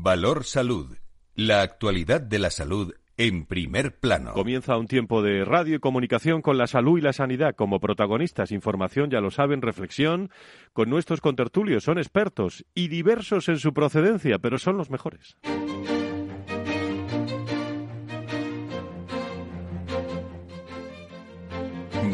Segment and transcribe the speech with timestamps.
[0.00, 0.96] Valor Salud.
[1.34, 4.32] La actualidad de la salud en primer plano.
[4.32, 8.52] Comienza un tiempo de radio y comunicación con la salud y la sanidad como protagonistas.
[8.52, 10.30] Información, ya lo saben, reflexión
[10.72, 11.84] con nuestros contertulios.
[11.84, 15.36] Son expertos y diversos en su procedencia, pero son los mejores.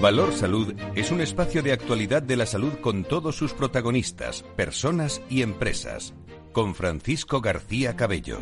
[0.00, 5.22] Valor Salud es un espacio de actualidad de la salud con todos sus protagonistas, personas
[5.28, 6.14] y empresas.
[6.58, 8.40] Con Francisco García Cabello.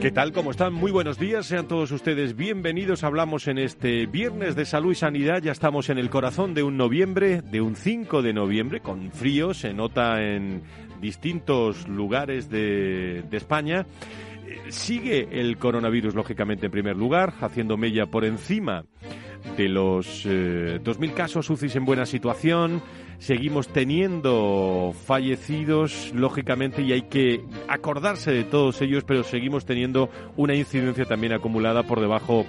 [0.00, 0.32] ¿Qué tal?
[0.32, 0.72] ¿Cómo están?
[0.72, 1.46] Muy buenos días.
[1.46, 3.04] Sean todos ustedes bienvenidos.
[3.04, 5.40] Hablamos en este viernes de salud y sanidad.
[5.40, 9.54] Ya estamos en el corazón de un noviembre, de un 5 de noviembre, con frío.
[9.54, 10.64] Se nota en
[11.00, 13.86] distintos lugares de, España.
[14.68, 18.84] Sigue el coronavirus, lógicamente, en primer lugar, haciendo mella por encima
[19.56, 22.82] de los eh, 2.000 casos UCIs en buena situación.
[23.18, 30.54] Seguimos teniendo fallecidos, lógicamente, y hay que acordarse de todos ellos, pero seguimos teniendo una
[30.54, 32.46] incidencia también acumulada por debajo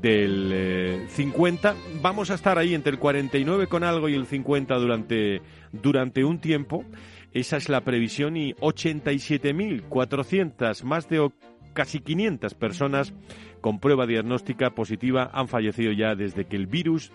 [0.00, 1.70] del 50.
[1.70, 6.22] Eh, Vamos a estar ahí entre el 49 con algo y el 50 durante, durante
[6.24, 6.84] un tiempo.
[7.32, 11.28] Esa es la previsión y 87.400, más de
[11.74, 13.12] casi 500 personas
[13.60, 17.12] con prueba diagnóstica positiva han fallecido ya desde que el virus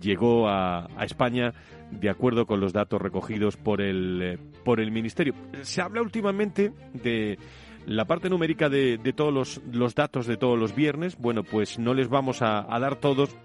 [0.00, 1.52] llegó a, a España
[2.00, 5.34] de acuerdo con los datos recogidos por el, eh, por el Ministerio.
[5.62, 7.38] Se habla últimamente de
[7.86, 11.16] la parte numérica de, de todos los, los, datos de todos los viernes.
[11.18, 13.36] Bueno, pues no les vamos a, a, dar todos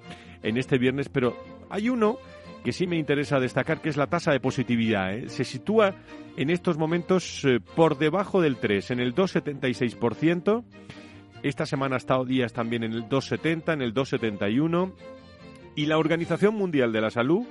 [0.44, 1.36] en este viernes, pero
[1.70, 2.17] hay uno
[2.64, 5.14] que sí me interesa destacar, que es la tasa de positividad.
[5.14, 5.30] ¿eh?
[5.30, 5.95] Se sitúa
[6.36, 10.64] en estos momentos eh, por debajo del 3, en el 2,76%.
[11.44, 14.94] Esta semana ha estado días también en el 2,70, en el 2,71.
[15.76, 17.45] Y la Organización Mundial de la Salud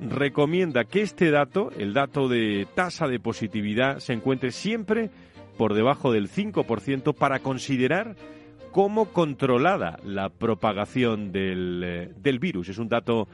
[0.00, 5.10] recomienda que este dato, el dato de tasa de positividad, se encuentre siempre
[5.56, 8.16] por debajo del 5% para considerar
[8.72, 12.68] cómo controlada la propagación del, eh, del virus.
[12.68, 13.28] Es un dato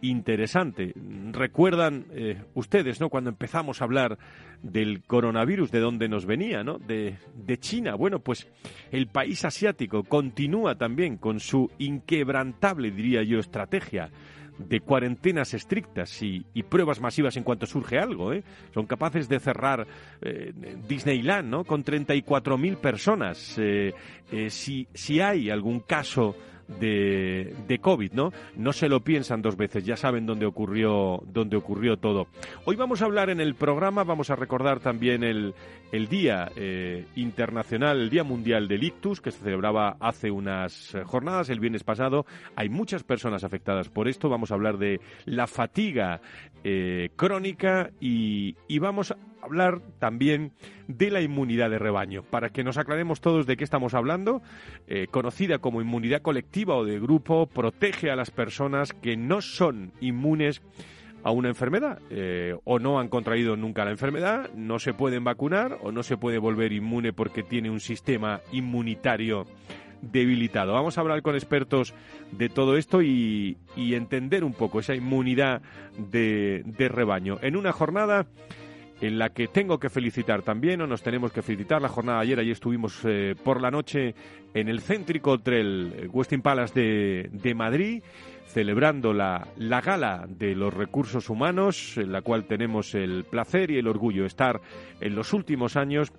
[0.00, 0.92] interesante.
[1.32, 3.08] Recuerdan eh, ustedes, ¿no?
[3.08, 4.18] Cuando empezamos a hablar
[4.62, 6.78] del coronavirus, de dónde nos venía, ¿no?
[6.78, 7.96] De, de, China.
[7.96, 8.46] Bueno, pues
[8.92, 14.10] el país asiático continúa también con su inquebrantable, diría yo, estrategia
[14.58, 18.32] de cuarentenas estrictas y, y, pruebas masivas en cuanto surge algo.
[18.32, 18.42] ¿eh?
[18.74, 19.86] Son capaces de cerrar
[20.20, 20.52] eh,
[20.88, 21.64] Disneyland ¿no?
[21.64, 23.54] con 34.000 personas.
[23.58, 23.92] Eh,
[24.50, 26.36] si, si hay algún caso
[26.68, 28.32] de, de, COVID, ¿no?
[28.56, 32.28] No se lo piensan dos veces, ya saben dónde ocurrió, dónde ocurrió todo.
[32.64, 35.54] Hoy vamos a hablar en el programa, vamos a recordar también el,
[35.92, 41.48] el Día eh, Internacional, el Día Mundial del Ictus, que se celebraba hace unas jornadas,
[41.48, 42.26] el viernes pasado.
[42.56, 44.28] Hay muchas personas afectadas por esto.
[44.28, 46.20] Vamos a hablar de la fatiga
[46.64, 49.16] eh, crónica y, y vamos a
[49.48, 50.52] hablar también
[50.86, 54.42] de la inmunidad de rebaño, para que nos aclaremos todos de qué estamos hablando.
[54.86, 59.92] Eh, conocida como inmunidad colectiva o de grupo, protege a las personas que no son
[60.00, 60.62] inmunes
[61.24, 65.78] a una enfermedad eh, o no han contraído nunca la enfermedad, no se pueden vacunar
[65.82, 69.46] o no se puede volver inmune porque tiene un sistema inmunitario
[70.00, 70.74] debilitado.
[70.74, 71.92] Vamos a hablar con expertos
[72.30, 75.60] de todo esto y, entender un poco esa inmunidad
[75.98, 77.38] de rebaño.
[77.42, 78.26] En una jornada
[79.00, 82.38] en la que tengo que felicitar también, o nos tenemos que felicitar la jornada ayer.
[82.38, 84.14] Allí estuvimos eh, por la noche
[84.54, 88.02] en el céntrico hotel Westin Palace de, de Madrid,
[88.46, 93.78] celebrando la, la, gala de los recursos humanos, en la cual tenemos el placer y
[93.78, 94.60] el orgullo de estar
[95.00, 96.12] en los últimos años.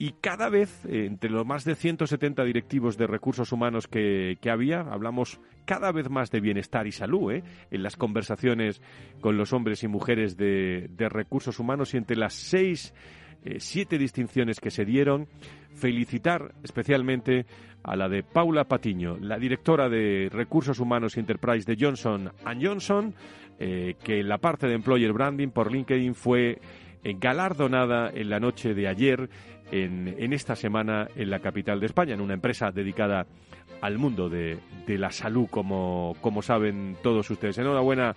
[0.00, 4.48] Y cada vez, eh, entre los más de 170 directivos de recursos humanos que, que,
[4.48, 7.42] había, hablamos cada vez más de bienestar y salud ¿eh?
[7.72, 8.80] en las conversaciones
[9.20, 12.94] con los hombres y mujeres de, de recursos humanos y entre las seis,
[13.44, 15.26] eh, siete distinciones que se dieron,
[15.74, 17.46] felicitar especialmente
[17.82, 23.14] a la de Paula Patiño, la directora de Recursos Humanos Enterprise de Johnson Johnson,
[23.58, 26.60] eh, que en la parte de Employer Branding por LinkedIn fue
[27.04, 29.30] galardonada en la noche de ayer
[29.70, 33.26] en, esta semana en la capital de España, en una empresa dedicada
[33.80, 37.58] al mundo de, de la salud, como, como saben todos ustedes.
[37.58, 38.14] Enhorabuena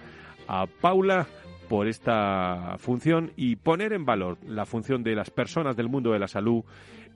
[0.48, 1.27] a Paula
[1.69, 6.19] por esta función y poner en valor la función de las personas del mundo de
[6.19, 6.63] la salud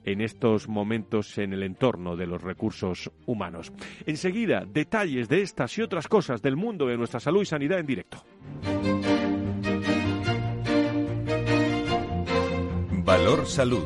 [0.06, 3.72] en estos momentos en el entorno de los recursos humanos.
[4.06, 7.86] Enseguida, detalles de estas y otras cosas del mundo de nuestra salud y sanidad en
[7.86, 8.24] directo.
[13.04, 13.84] Valor Salud.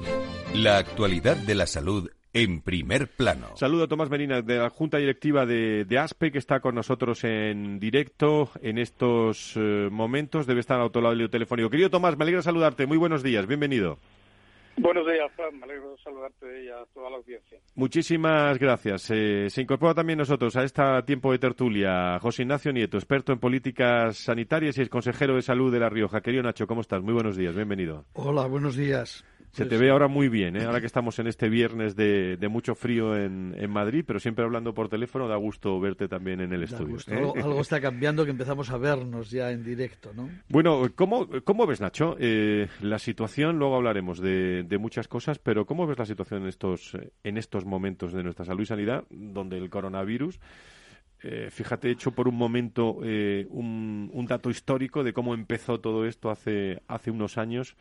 [0.54, 3.56] La actualidad de la salud en primer plano.
[3.56, 7.22] Saludo a Tomás Merina de la Junta Directiva de, de ASPE, que está con nosotros
[7.24, 10.46] en directo en estos eh, momentos.
[10.46, 11.70] Debe estar a otro lado del telefónico.
[11.70, 12.86] Querido Tomás, me alegra saludarte.
[12.86, 13.46] Muy buenos días.
[13.46, 13.98] Bienvenido.
[14.76, 15.58] Buenos días, Fran.
[15.58, 17.58] Me alegro de saludarte y a toda la audiencia.
[17.74, 19.10] Muchísimas gracias.
[19.10, 23.38] Eh, se incorpora también nosotros a este tiempo de tertulia José Ignacio Nieto, experto en
[23.38, 26.22] políticas sanitarias y es consejero de salud de La Rioja.
[26.22, 27.02] Querido Nacho, ¿cómo estás?
[27.02, 28.04] Muy buenos días, bienvenido.
[28.14, 29.24] Hola, buenos días.
[29.52, 30.64] Se te ve ahora muy bien, ¿eh?
[30.64, 34.88] ahora que estamos en este viernes de, mucho frío en, Madrid, pero siempre hablando por
[34.88, 36.96] teléfono, da gusto verte también en el estudio.
[37.08, 37.32] ¿eh?
[37.42, 40.28] Algo, está cambiando que empezamos a vernos ya en directo, ¿no?
[40.48, 43.58] Bueno, ¿cómo, cómo ves, Nacho, eh, la situación?
[43.58, 48.12] Luego hablaremos de, muchas cosas, pero ¿cómo ves la situación en estos, en estos momentos
[48.12, 50.40] de nuestra salud y sanidad, donde el coronavirus...
[51.50, 56.80] fíjate, hecho por un momento un, un, dato histórico de cómo empezó todo esto hace,
[56.88, 57.76] hace unos años.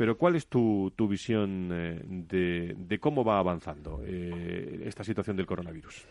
[0.00, 5.36] Pero ¿cuál es tu, tu visión eh, de, de, cómo va avanzando eh, esta situación
[5.36, 6.06] del coronavirus?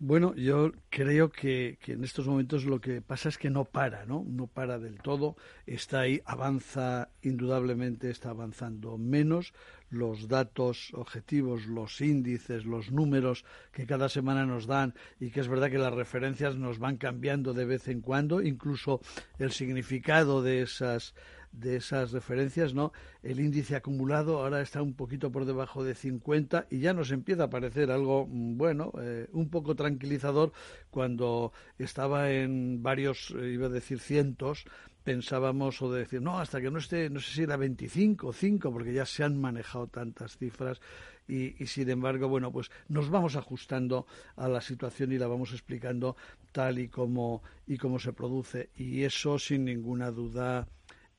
[0.00, 4.04] Bueno, yo creo que, que, en estos momentos lo que pasa es que no para,
[4.04, 4.24] ¿no?
[4.26, 9.52] No para del todo, está ahí, avanza indudablemente, está avanzando menos.
[9.90, 15.46] Los datos objetivos, los índices, los números que cada semana nos dan y que es
[15.46, 19.00] verdad que las referencias nos van cambiando de vez en cuando, incluso
[19.38, 21.14] el significado de esas
[21.52, 22.92] de esas referencias, ¿no?
[23.22, 27.44] El índice acumulado ahora está un poquito por debajo de 50 y ya nos empieza
[27.44, 30.52] a parecer algo, mm, bueno, eh, un poco tranquilizador
[30.90, 34.64] cuando estaba en varios, eh, iba a decir cientos,
[35.04, 38.32] pensábamos o de decir, no, hasta que no esté, no sé si era 25 o
[38.32, 40.80] 5, porque ya se han manejado tantas cifras
[41.26, 44.06] y, y, sin embargo, bueno, pues nos vamos ajustando
[44.36, 46.16] a la situación y la vamos explicando
[46.52, 48.70] tal y como, y como se produce.
[48.76, 50.66] Y eso, sin ninguna duda,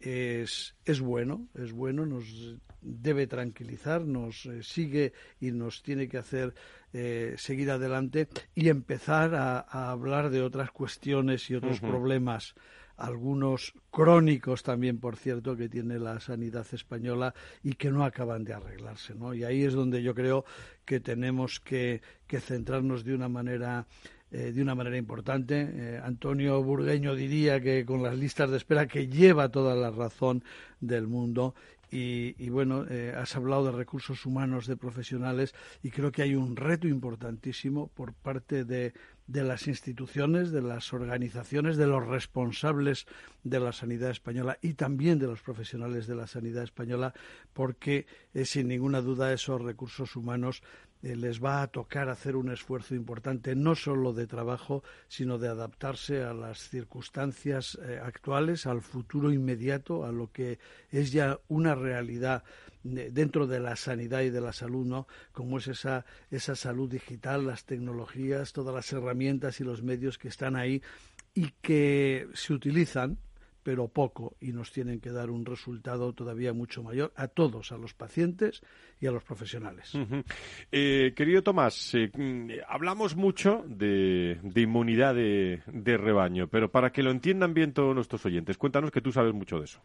[0.02, 6.18] es, es bueno, es bueno, nos debe tranquilizar, nos eh, sigue y nos tiene que
[6.18, 6.54] hacer
[6.94, 9.60] eh, seguir adelante y empezar a,
[9.92, 12.56] hablar de otras cuestiones y otros problemas
[12.98, 17.34] algunos crónicos también, por cierto, que tiene la sanidad española
[17.64, 19.34] y que no acaban de arreglarse, ¿no?
[19.34, 20.46] Y ahí es donde yo creo
[20.86, 23.88] que tenemos que, que centrarnos de una manera
[24.32, 25.70] eh, de una manera importante.
[25.70, 30.42] Eh, Antonio Burgueño diría que con las listas de espera que lleva toda la razón
[30.80, 31.54] del mundo
[31.94, 36.56] y, bueno, eh, has hablado de recursos humanos, de profesionales, y creo que hay un
[36.56, 38.94] reto importantísimo por parte de,
[39.28, 43.08] de, las instituciones, de las organizaciones, de los responsables
[43.44, 47.14] de la sanidad española y también de los profesionales de la sanidad española,
[47.52, 48.06] porque
[48.46, 50.64] sin ninguna duda esos recursos humanos
[51.02, 56.24] les va a tocar hacer un esfuerzo importante, no solo de trabajo, sino de adaptarse
[56.24, 60.60] a las circunstancias eh, actuales, al futuro inmediato, a lo que
[60.92, 62.44] es ya una realidad
[62.84, 65.08] eh, dentro de la sanidad y de la salud, ¿no?
[65.32, 70.28] Como es esa, esa salud digital, las tecnologías, todas las herramientas y los medios que
[70.28, 70.82] están ahí
[71.34, 73.18] y que se utilizan
[73.64, 77.78] pero poco y nos tienen que dar un resultado todavía mucho mayor a todos, a
[77.78, 78.64] los pacientes
[79.00, 79.94] y a los profesionales.
[80.72, 87.12] Eh, querido Tomás, eh, mm, hablamos mucho de, inmunidad de, rebaño, pero para que lo
[87.12, 89.82] entiendan bien todos nuestros oyentes, cuéntanos que tú sabes mucho de eso.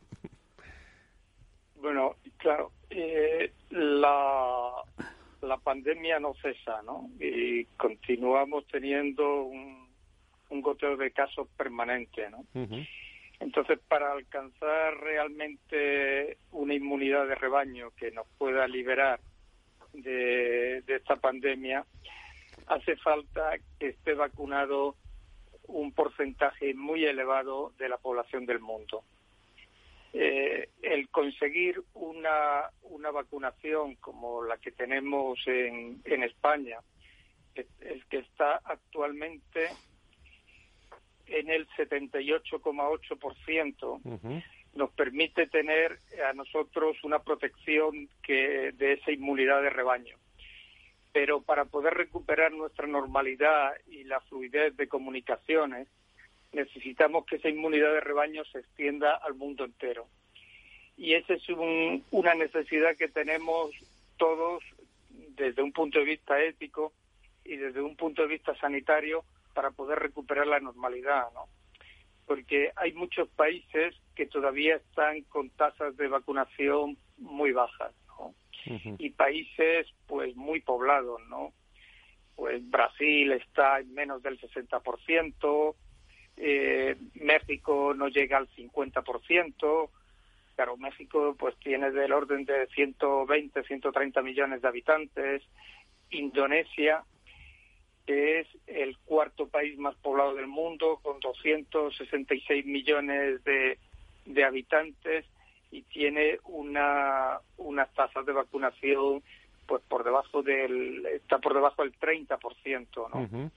[1.81, 4.70] Bueno, claro, eh, la,
[5.43, 7.11] la pandemia no cesa, ¿no?
[7.20, 9.87] Y continuamos teniendo un,
[10.50, 12.44] un goteo de casos permanente, ¿no?
[13.40, 19.20] Entonces, para alcanzar realmente una inmunidad de rebaño que nos pueda liberar
[19.92, 21.84] de, esta pandemia,
[22.66, 24.96] hace falta que esté vacunado
[25.68, 29.04] un porcentaje muy elevado de la población del mundo.
[30.12, 36.78] Eh, el conseguir una, una vacunación como la que tenemos en, en España,
[37.54, 39.68] el que está actualmente
[41.26, 44.42] en el 78,8%,
[44.75, 50.18] nos permite tener a nosotros una protección que de esa inmunidad de rebaño.
[51.12, 55.88] Pero para poder recuperar nuestra normalidad y la fluidez de comunicaciones,
[56.52, 60.06] necesitamos que esa inmunidad de rebaño se extienda al mundo entero.
[60.97, 61.42] Y esa es
[62.11, 63.71] una necesidad que tenemos
[64.16, 64.62] todos
[65.11, 66.92] desde un punto de vista ético
[67.45, 69.25] y desde un punto de vista sanitario
[69.56, 71.46] para poder recuperar la normalidad, ¿no?
[72.26, 78.34] Porque hay muchos países que todavía están con tasas de vacunación muy bajas, ¿no?
[78.98, 81.54] Y países, pues, muy poblados, ¿no?
[82.34, 85.75] Pues Brasil está en menos del 60%,
[86.36, 89.90] eh, México no llega al 50%,
[90.54, 95.42] claro, México pues tiene del orden de 120, 130 millones de habitantes,
[96.10, 97.02] Indonesia
[98.06, 103.78] que es el cuarto país más poblado del mundo, con 266 millones de,
[104.25, 105.25] de habitantes
[105.72, 109.22] y tiene una unas tasas de vacunación
[109.66, 113.50] pues por debajo del está por debajo del 30%, ¿no?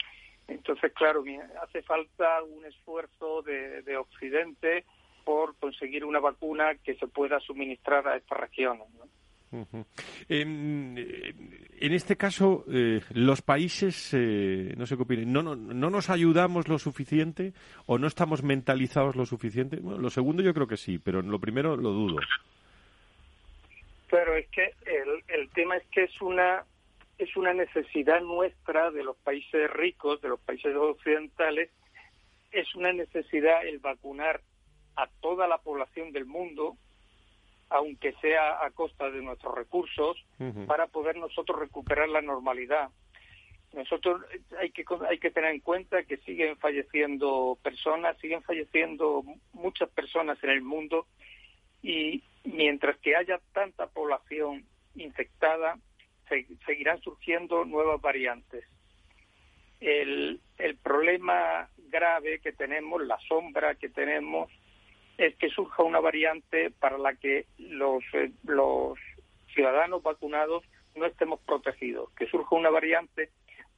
[0.48, 1.24] Entonces, claro,
[1.62, 4.84] hace falta un esfuerzo de, de Occidente
[5.24, 8.90] por conseguir una vacuna que se pueda suministrar a estas regiones.
[8.96, 9.06] ¿no?
[10.30, 10.98] En,
[11.80, 16.68] este caso, eh, los países, eh, no sé qué opinen, ¿no, no, ¿no, nos ayudamos
[16.68, 17.54] lo suficiente
[17.86, 19.78] o no estamos mentalizados lo suficiente?
[19.78, 22.18] Bueno, lo segundo yo creo que sí, pero lo primero lo dudo.
[24.10, 26.64] Pero es que el, el tema es que es una
[27.18, 31.70] es una necesidad nuestra de los países ricos, de los países occidentales,
[32.52, 34.42] es una necesidad el vacunar
[34.96, 36.78] a toda la población del mundo
[37.70, 40.18] aunque sea a costa de nuestros recursos,
[40.68, 42.90] para poder nosotros recuperar la normalidad.
[43.74, 44.22] Nosotros
[44.60, 49.24] hay que hay que tener en cuenta que siguen falleciendo personas, siguen falleciendo
[49.54, 51.06] muchas personas en el mundo
[51.84, 55.78] y mientras que haya tanta población infectada,
[56.66, 58.66] seguirán surgiendo nuevas variantes.
[59.80, 64.52] El, el problema grave que tenemos, la sombra que tenemos,
[65.20, 68.98] es que surja una variante para la que los, eh, los
[69.54, 70.64] ciudadanos vacunados
[70.96, 73.30] no estemos protegidos, que surja una variante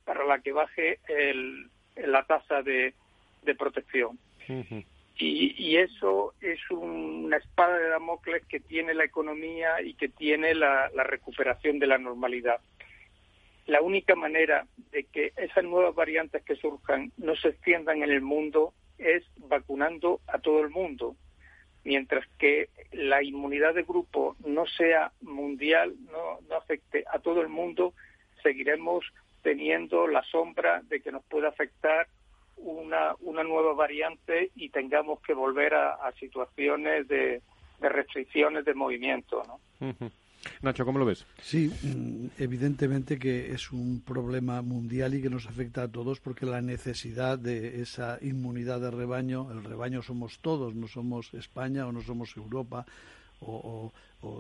[0.06, 2.94] para la que baje el, la tasa de,
[3.42, 4.20] de protección.
[4.48, 10.54] y, y, eso es una espada de Damocles que tiene la economía y que tiene
[10.54, 12.60] la, la recuperación de la normalidad.
[13.66, 18.22] La única manera de que esas nuevas variantes que surjan no se extiendan en el
[18.22, 21.16] mundo es vacunando a todo el mundo
[21.84, 27.50] mientras que la inmunidad de grupo no sea mundial, no, no afecte a todo el
[27.50, 27.94] mundo,
[28.44, 29.06] seguiremos
[29.42, 32.08] teniendo la sombra de que nos pueda afectar
[32.58, 37.42] una, una nueva variante y tengamos que volver a, situaciones de,
[37.80, 39.44] de, restricciones de movimiento.
[39.48, 39.60] ¿no?
[40.62, 41.26] Nacho, ¿cómo lo ves?
[41.42, 46.46] Sí, mm, evidentemente que es un problema mundial y que nos afecta a todos porque
[46.46, 51.92] la necesidad de esa inmunidad de rebaño, el rebaño somos todos, no somos España o
[51.92, 52.86] no somos Europa
[53.42, 53.92] o,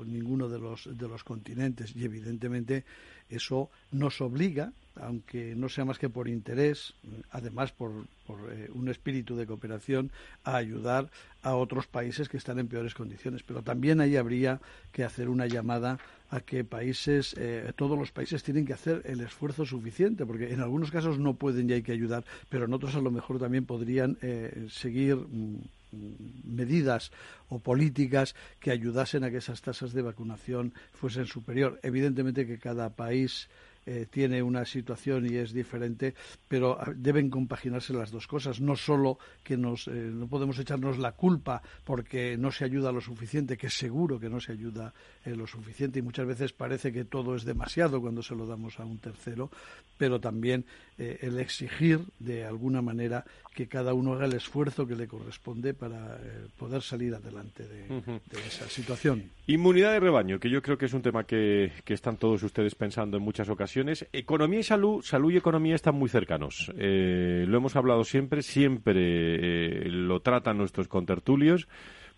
[0.05, 2.85] ninguno de los, de los continentes y evidentemente
[3.29, 6.93] eso nos obliga, aunque no sea más que por interés,
[7.31, 8.05] además por,
[8.51, 10.11] eh, un espíritu de cooperación,
[10.43, 11.09] a ayudar
[11.41, 13.41] a otros países que están en peores condiciones.
[13.43, 14.59] Pero también ahí habría
[14.91, 15.97] que hacer una llamada
[16.29, 20.61] a que países, eh, todos los países tienen que hacer el esfuerzo suficiente, porque en
[20.61, 23.65] algunos casos no pueden y hay que ayudar, pero en otros a lo mejor también
[23.65, 25.15] podrían eh, seguir.
[25.15, 27.11] Mm, medidas
[27.49, 31.79] o políticas que ayudasen a que esas tasas de vacunación fuesen superior.
[31.83, 33.49] Evidentemente que cada país
[33.83, 36.13] eh, tiene una situación y es diferente,
[36.47, 38.61] pero ah, deben compaginarse las dos cosas.
[38.61, 43.01] No solo que nos, eh, no podemos echarnos la culpa porque no se ayuda lo
[43.01, 44.93] suficiente, que seguro que no se ayuda
[45.25, 48.79] eh, lo suficiente y muchas veces parece que todo es demasiado cuando se lo damos
[48.79, 49.49] a un tercero,
[49.97, 50.65] pero también
[50.97, 56.17] el exigir de alguna manera que cada uno haga el esfuerzo que le corresponde para
[56.57, 59.23] poder salir adelante de, esa situación.
[59.47, 62.75] Inmunidad de rebaño, que yo creo que es un tema que, que están todos ustedes
[62.75, 63.71] pensando en muchas ocasiones
[64.13, 66.71] Economía y salud, salud y economía están muy cercanos.
[66.77, 71.67] Eh, lo hemos hablado siempre, siempre eh, lo tratan nuestros contertulios.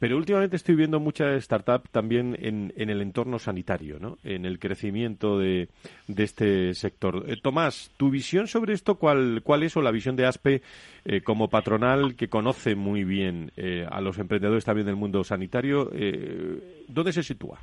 [0.04, 4.18] Pero últimamente estoy viendo mucha startup también en, el entorno sanitario, ¿no?
[4.26, 5.70] en el crecimiento de,
[6.18, 7.24] este sector.
[7.26, 10.62] Eh, Tomás, ¿tu visión sobre esto cuál, cuál es o la visión de ASPE
[11.24, 13.54] como patronal que conoce muy bien
[13.90, 15.90] a los emprendedores también del mundo sanitario?
[16.90, 17.62] ¿Dónde se sitúa?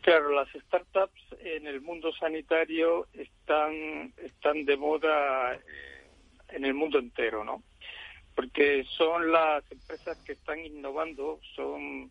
[0.00, 5.60] Claro, las startups en el mundo sanitario están, están de moda eh,
[6.48, 7.62] en el mundo entero, ¿no?
[8.38, 12.08] Porque son las empresas que están innovando, son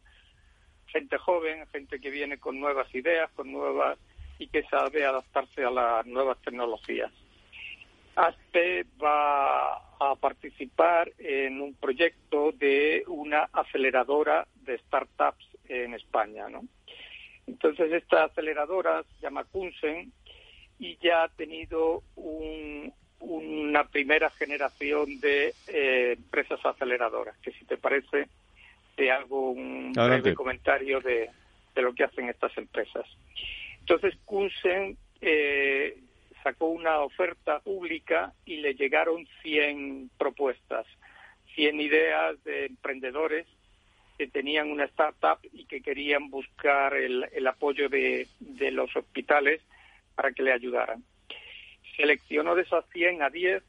[0.87, 3.97] gente joven, gente que viene con nuevas ideas, con nuevas
[4.37, 7.13] y que sabe adaptarse a las nuevas tecnologías.
[8.17, 16.65] ASPE va a participar en un proyecto de una aceleradora de startups en España, ¿no?
[17.47, 20.11] Entonces esta aceleradora se llama Kunsen
[20.77, 22.03] y ya ha tenido
[23.19, 28.27] una primera generación de eh, empresas aceleradoras, que si te parece
[28.95, 31.29] te hago un breve comentario de,
[31.75, 33.05] lo que hacen estas empresas.
[33.79, 35.99] Entonces Kunsen eh,
[36.43, 40.87] sacó una oferta pública y le llegaron 100 propuestas,
[41.53, 43.45] 100 ideas de emprendedores
[44.17, 49.61] que tenían una startup y que querían buscar el, el apoyo de, de, los hospitales
[50.15, 51.03] para que le ayudaran.
[51.97, 53.61] Seleccionó de esas 100 a 10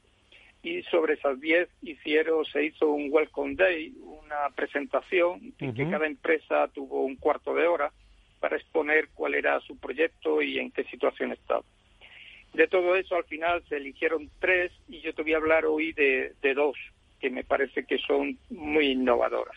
[0.62, 5.88] y sobre esas 10 hicieron, se hizo un Welcome Day, un una presentación en que
[5.88, 7.90] cada empresa tuvo un cuarto de hora
[8.40, 11.64] para exponer cuál era su proyecto y en qué situación estaba.
[12.52, 15.92] De todo eso, al final se eligieron tres y yo te voy a hablar hoy
[15.92, 16.76] de, dos
[17.20, 19.56] que me parece que son muy innovadoras.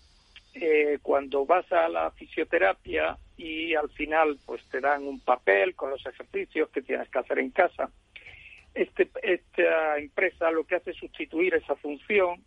[0.55, 5.91] eh, cuando vas a la fisioterapia y al final pues te dan un papel con
[5.91, 7.91] los ejercicios que tienes que hacer en casa,
[8.75, 12.43] este, esta empresa lo que hace es sustituir esa función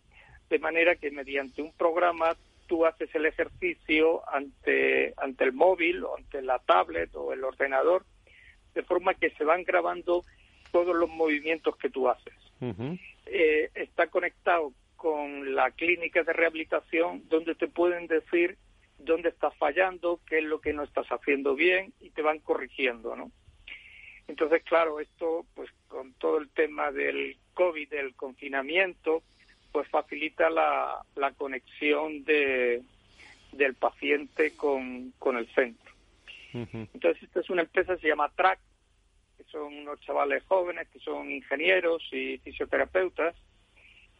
[0.49, 2.35] de manera que mediante un programa
[2.67, 8.05] tú haces el ejercicio ante, ante el móvil o ante la tablet o el ordenador,
[8.73, 10.23] de forma que se van grabando
[10.71, 12.33] todos los movimientos que tú haces.
[12.61, 18.57] Eh, está conectado con la clínica de rehabilitación donde te pueden decir
[18.99, 23.15] dónde estás fallando, qué es lo que no estás haciendo bien y te van corrigiendo,
[23.15, 23.31] ¿no?
[24.27, 29.23] Entonces, claro, esto, pues con todo el tema del COVID, del confinamiento,
[29.71, 32.81] pues facilita la, la conexión de,
[33.51, 35.91] del paciente con, con el centro.
[36.53, 38.70] Entonces, esta es una empresa, se llama TRAC, que
[39.51, 43.35] son unos chavales jóvenes que son ingenieros y fisioterapeutas,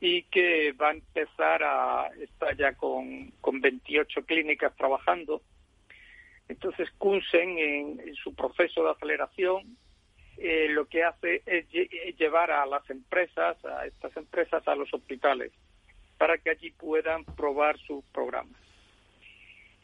[0.02, 5.44] y que va a empezar a estar ya con, con 28 clínicas trabajando.
[6.50, 9.78] Entonces, Kunsen, en, su proceso de aceleración,
[10.38, 11.66] eh, lo que hace es,
[12.18, 15.52] llevar a las empresas, a estas empresas, a los hospitales,
[16.18, 18.60] para que allí puedan probar sus programas.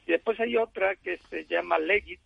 [0.07, 2.19] Y después hay otra que se llama Legit,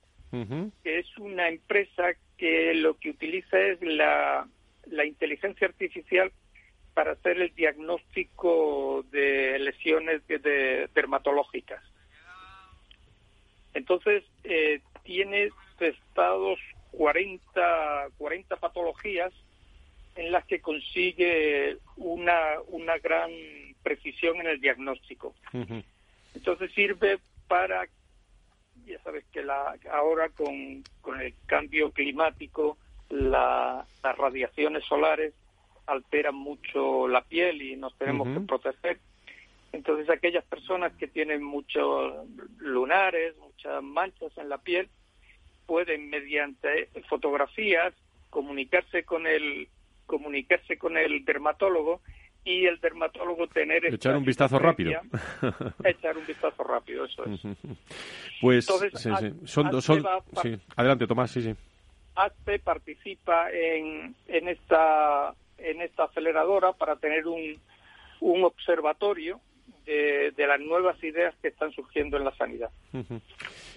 [0.81, 4.47] que es una empresa que lo que utiliza es la,
[4.87, 6.31] la inteligencia artificial
[6.95, 11.83] para hacer el diagnóstico de lesiones de, dermatológicas.
[13.75, 16.57] Entonces, eh, tiene testados
[16.93, 19.31] 40, 40 patologías
[20.15, 23.29] en las que consigue una, una gran
[23.83, 25.35] precisión en el diagnóstico.
[26.33, 27.87] Entonces sirve para,
[28.85, 32.77] ya sabes que la, ahora con, con el cambio climático,
[33.09, 35.33] las radiaciones solares
[35.85, 38.99] alteran mucho la piel y nos tenemos que proteger.
[39.71, 44.89] Entonces aquellas personas que tienen muchos lunares, muchas manchas en la piel,
[45.65, 47.93] pueden mediante fotografías
[48.29, 49.67] comunicarse con el
[50.05, 52.01] comunicarse con el dermatólogo
[52.43, 54.91] y el dermatólogo tener echar un vistazo rápido.
[55.83, 57.41] echar un vistazo rápido eso es.
[58.41, 58.65] Pues
[59.45, 60.57] son dos sí.
[60.75, 61.55] adelante Tomás sí sí.
[62.15, 67.59] ASPE participa en, en esta en esta aceleradora para tener un,
[68.19, 69.39] un observatorio
[69.85, 72.69] de, las nuevas ideas que están surgiendo en la sanidad.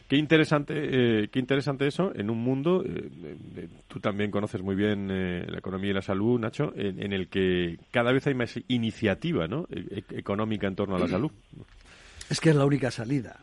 [0.09, 3.11] Qué interesante, eh, qué interesante eso en un mundo, eh,
[3.57, 7.79] eh, tú también conoces muy bien la economía y la salud, Nacho, en, el que
[7.91, 9.67] cada vez hay más iniciativa ¿no?
[9.71, 11.31] E, e, económica en torno a la salud.
[12.29, 13.39] Es que es la única salida.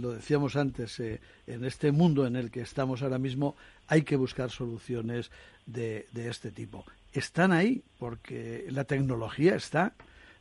[0.00, 4.50] lo decíamos antes, en este mundo en el que estamos ahora mismo hay que buscar
[4.50, 5.30] soluciones
[5.66, 9.92] de, de este tipo están ahí porque la tecnología está,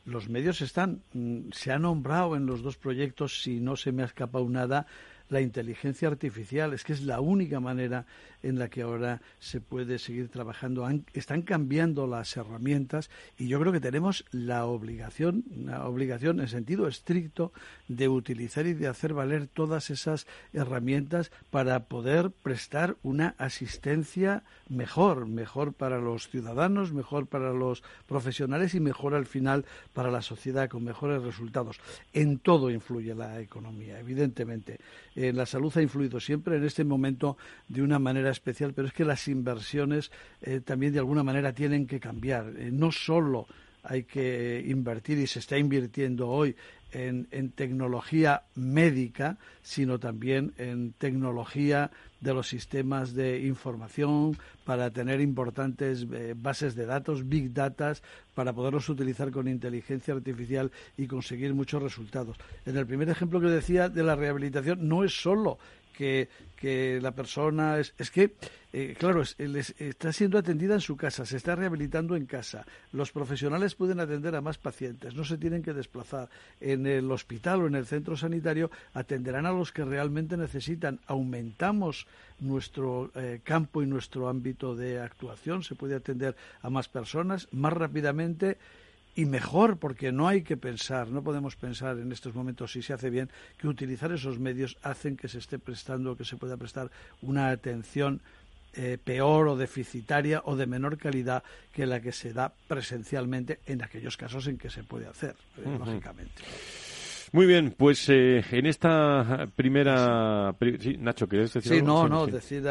[0.06, 1.02] los medios están.
[1.14, 4.86] Mm, se ha nombrado en los dos proyectos, si no se me ha escapado nada,
[5.30, 6.74] la inteligencia artificial.
[6.74, 8.06] Es que es la única manera
[8.44, 10.88] en la que ahora se puede seguir trabajando.
[11.14, 16.88] están cambiando las herramientas y yo creo que tenemos la obligación, una obligación en sentido
[16.88, 17.52] estricto,
[17.88, 25.26] de utilizar y de hacer valer todas esas herramientas para poder prestar una asistencia mejor,
[25.26, 30.70] mejor para los ciudadanos, mejor para los profesionales y mejor al final para la sociedad
[30.70, 31.80] con mejores resultados.
[32.14, 34.80] En todo influye la economía, evidentemente.
[35.16, 38.94] En la salud ha influido siempre en este momento de una manera especial, pero es
[38.94, 40.12] que las inversiones
[40.42, 42.54] eh, también de alguna manera tienen que cambiar.
[42.58, 43.48] Eh, no solo
[43.84, 46.56] hay que invertir y se está invirtiendo hoy
[46.92, 56.06] en, tecnología médica, sino también en tecnología de los sistemas de información para tener importantes
[56.12, 57.94] eh, bases de datos, big data,
[58.34, 62.38] para poderlos utilizar con inteligencia artificial y conseguir muchos resultados.
[62.66, 65.60] En el primer ejemplo que decía de la rehabilitación, no es solo
[66.00, 68.36] que, que la persona es, es que,
[68.72, 72.66] eh, claro, está siendo atendida en su casa, se está rehabilitando en casa.
[72.94, 76.30] Los profesionales pueden atender a más pacientes, no se tienen que desplazar.
[76.62, 81.02] En el hospital o en el centro sanitario atenderán a los que realmente necesitan.
[81.06, 82.08] Aumentamos
[82.40, 87.74] nuestro eh, campo y nuestro ámbito de actuación, se puede atender a más personas más
[87.74, 88.58] rápidamente
[89.20, 92.94] y mejor, porque no hay que pensar, no podemos pensar en estos momentos si se
[92.94, 96.90] hace bien, que utilizar esos medios hacen que se esté prestando, que se pueda prestar
[97.22, 98.22] una atención
[98.74, 103.84] eh, peor o deficitaria o de menor calidad que la que se da presencialmente en
[103.84, 106.42] aquellos casos en que se puede hacer, eh, lógicamente.
[107.34, 110.56] Muy bien, pues eh, en esta primera...
[110.80, 112.64] Sí, Nacho, ¿quieres decir sí, No, no, decir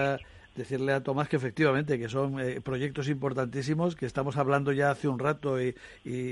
[0.59, 5.07] decirle a Tomás que efectivamente que son eh, proyectos importantísimos que estamos hablando ya hace
[5.07, 5.75] un rato y,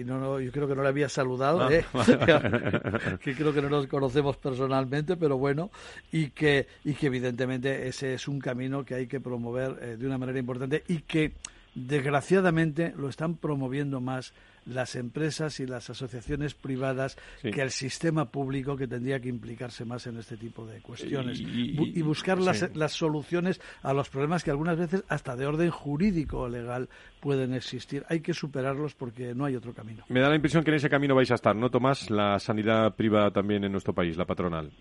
[0.05, 1.85] no, yo creo que no le había saludado ah, ¿eh?
[3.23, 5.71] que creo que no nos conocemos personalmente pero bueno
[6.11, 10.07] y que y que evidentemente ese es un camino que hay que promover eh, de
[10.07, 11.33] una manera importante y que
[11.75, 14.33] desgraciadamente lo están promoviendo más
[14.67, 20.07] las empresas y las asociaciones privadas que el sistema público que tendría que implicarse más
[20.07, 24.79] en este tipo de cuestiones y, buscar las, las, soluciones a los problemas que algunas
[24.79, 26.89] veces hasta de orden jurídico o legal
[27.21, 28.05] pueden existir.
[28.09, 30.05] Hay que superarlos porque no hay otro camino.
[30.09, 32.11] Me da la impresión que en ese camino vais a estar, ¿no, Tomás?
[32.11, 34.71] La sanidad privada también en nuestro país, la patronal.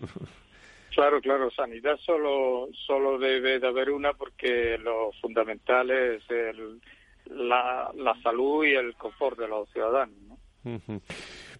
[0.96, 6.80] Claro, claro, sanidad solo, solo debe de haber una porque lo fundamental es el,
[7.30, 10.26] la, la salud y el confort de los ciudadanos.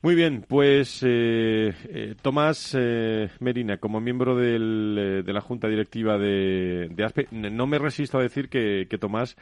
[0.03, 6.19] Muy bien, pues eh, eh, Tomás eh, Merina, como miembro del, de la Junta Directiva
[6.19, 9.37] de, ASPE, no me resisto a decir que, que, Tomás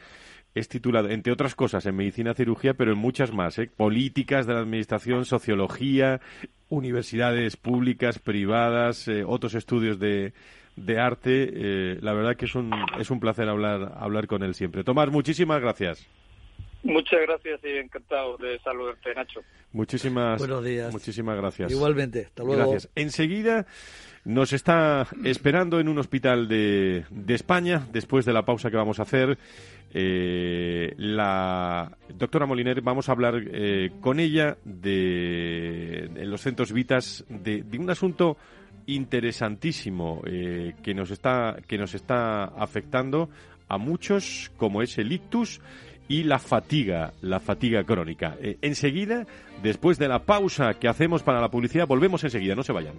[0.53, 4.59] es titulado, entre otras cosas, en medicina cirugía, pero en muchas más, políticas de la
[4.59, 6.21] administración, sociología,
[6.69, 10.33] universidades públicas, privadas, otros estudios de,
[10.75, 11.49] de arte.
[11.53, 14.83] Eh, la verdad que es un, es un placer hablar, hablar con él siempre.
[14.83, 16.07] Tomás, muchísimas gracias.
[16.83, 19.41] Muchas gracias y encantado de saludarte, Nacho.
[19.73, 20.93] Muchísimas, Buenos días.
[20.93, 21.71] muchísimas gracias.
[21.71, 22.71] Igualmente, hasta luego.
[22.71, 22.91] Gracias.
[22.93, 23.65] Enseguida
[24.23, 28.99] nos está esperando en un hospital de, de España, después de la pausa que vamos
[28.99, 29.37] a hacer,
[29.93, 37.25] eh, la doctora Moliner, vamos a hablar eh, con ella de, en los centros Vitas
[37.29, 38.37] de, de un asunto
[38.87, 43.29] interesantísimo eh, que nos está que nos está afectando
[43.67, 45.61] a muchos como es el ictus
[46.07, 48.37] y la fatiga, la fatiga crónica.
[48.39, 49.25] Eh, enseguida,
[49.63, 52.95] después de la pausa que hacemos para la publicidad, volvemos enseguida, no se vayan.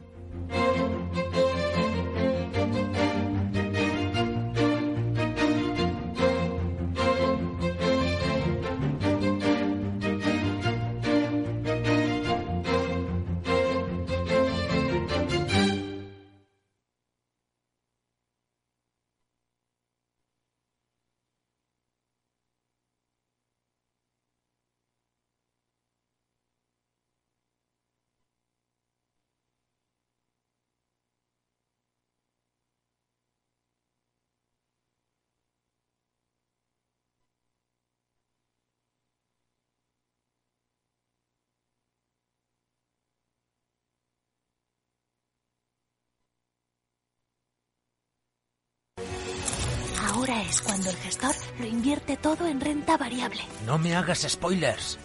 [50.49, 53.43] Es cuando el gestor lo invierte todo en renta variable.
[53.67, 54.99] No me hagas spoilers.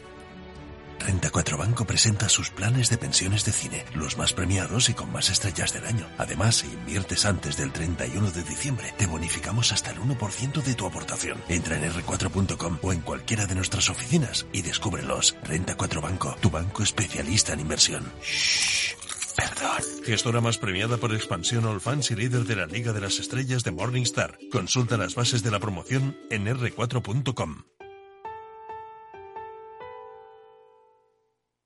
[1.00, 5.12] Renta 4 Banco presenta sus planes de pensiones de cine, los más premiados y con
[5.12, 6.08] más estrellas del año.
[6.20, 10.86] Además, si inviertes antes del 31 de diciembre, te bonificamos hasta el 1% de tu
[10.86, 11.42] aportación.
[11.50, 15.36] Entra en r4.com o en cualquiera de nuestras oficinas y descúbrelos.
[15.44, 18.12] Renta 4 Banco, tu banco especialista en inversión.
[18.22, 19.11] Shh.
[19.42, 20.04] Perdón.
[20.04, 23.64] Gestora más premiada por expansión All Fans y líder de la Liga de las Estrellas
[23.64, 24.38] de Morningstar.
[24.52, 27.64] Consulta las bases de la promoción en r4.com.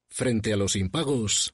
[0.10, 1.52] Frente a los impagos,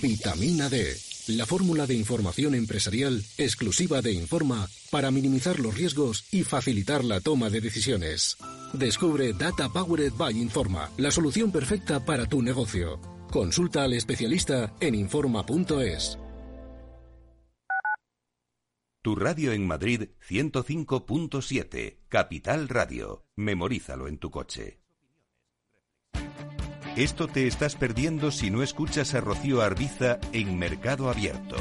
[0.00, 6.44] vitamina D, la fórmula de información empresarial exclusiva de Informa para minimizar los riesgos y
[6.44, 8.36] facilitar la toma de decisiones.
[8.72, 13.15] Descubre Data Powered by Informa, la solución perfecta para tu negocio.
[13.30, 16.18] Consulta al especialista en Informa.es.
[19.02, 23.24] Tu radio en Madrid 105.7, Capital Radio.
[23.36, 24.80] Memorízalo en tu coche.
[26.96, 31.56] Esto te estás perdiendo si no escuchas a Rocío Arbiza en Mercado Abierto.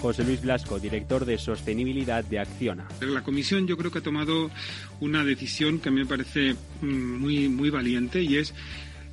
[0.00, 2.88] José Luis Blasco, director de Sostenibilidad de Acciona.
[3.00, 4.50] La comisión yo creo que ha tomado
[5.00, 8.54] una decisión que a mí me parece mm, muy, muy valiente y es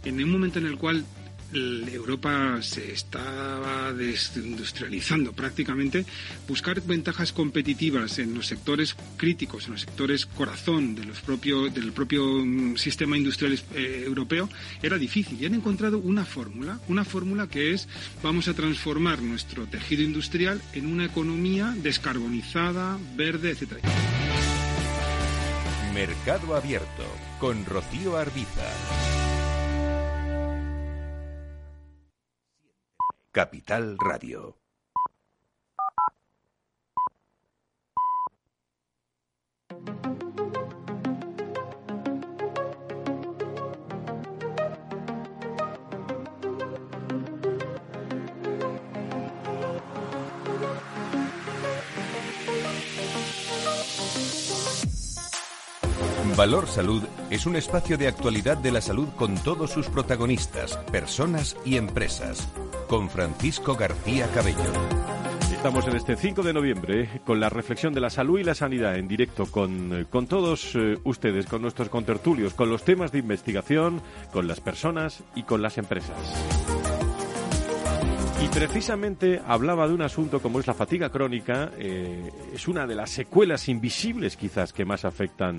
[0.07, 1.05] en un momento en el cual
[1.53, 6.05] Europa se estaba desindustrializando prácticamente,
[6.47, 11.23] buscar ventajas competitivas en los sectores críticos, en los sectores corazón de los
[11.73, 14.49] del propio mm, sistema industrial eh, europeo,
[14.81, 15.41] era difícil.
[15.41, 17.87] Y han encontrado una fórmula, una fórmula que es
[18.21, 23.81] vamos a transformar nuestro tejido industrial en una economía descarbonizada, verde, etcétera.
[25.93, 27.03] Mercado Abierto
[27.39, 29.26] con Rocío Arbiza.
[33.31, 34.57] Capital Radio.
[56.37, 61.57] Valor Salud es un espacio de actualidad de la salud con todos sus protagonistas, personas
[61.65, 62.47] y empresas.
[62.87, 64.71] Con Francisco García Cabello.
[65.51, 68.55] Estamos en este 5 de noviembre eh, con la reflexión de la salud y la
[68.55, 73.11] sanidad en directo con, eh, con todos eh, ustedes, con nuestros contertulios, con los temas
[73.11, 76.15] de investigación, con las personas y con las empresas.
[78.41, 83.09] Y precisamente hablaba de un asunto como es la fatiga crónica, es una de las
[83.09, 85.57] secuelas invisibles quizás que más afectan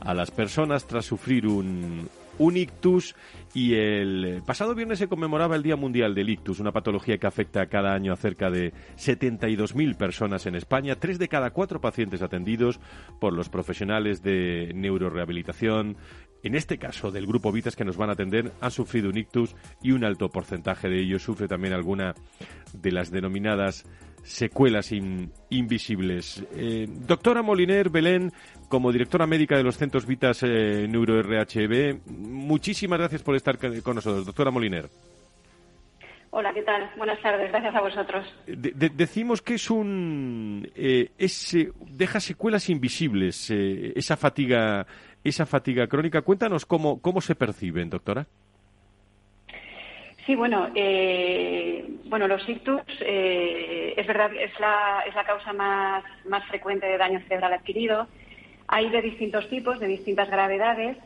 [0.00, 2.08] a las personas tras sufrir un,
[2.38, 3.14] un ictus
[3.54, 7.66] y el pasado viernes se conmemoraba el Día Mundial del Ictus, una patología que afecta
[7.66, 12.80] cada año a cerca de 72.000 personas en España, tres de cada cuatro pacientes atendidos
[13.20, 15.96] por los profesionales de neurorehabilitación,
[16.42, 19.56] en este caso del grupo Vitas que nos van a atender, han sufrido un ictus
[19.82, 21.22] y un alto porcentaje de ellos.
[21.22, 22.14] Sufre también alguna
[22.72, 23.84] de las denominadas
[24.26, 24.92] secuelas
[25.50, 26.44] invisibles.
[26.54, 28.32] Eh, doctora Moliner Belén,
[28.68, 33.94] como directora médica de los Centros Vitas eh, Neuro RHB, muchísimas gracias por estar con
[33.94, 34.26] nosotros.
[34.26, 34.88] Doctora Moliner.
[36.30, 36.90] Hola, ¿qué tal?
[36.98, 38.26] Buenas tardes, gracias a vosotros.
[38.46, 40.68] decimos que es un.
[40.74, 41.10] Eh,
[41.92, 44.86] deja secuelas invisibles, esa fatiga
[45.28, 46.22] esa fatiga crónica.
[46.22, 48.26] Cuéntanos cómo, cómo se perciben, doctora.
[50.26, 56.02] Sí, bueno, eh, bueno, los ictus eh, es verdad es la, es la causa más,
[56.24, 58.08] más frecuente de daño cerebral adquirido.
[58.66, 60.96] Hay de distintos tipos, de distintas gravedades.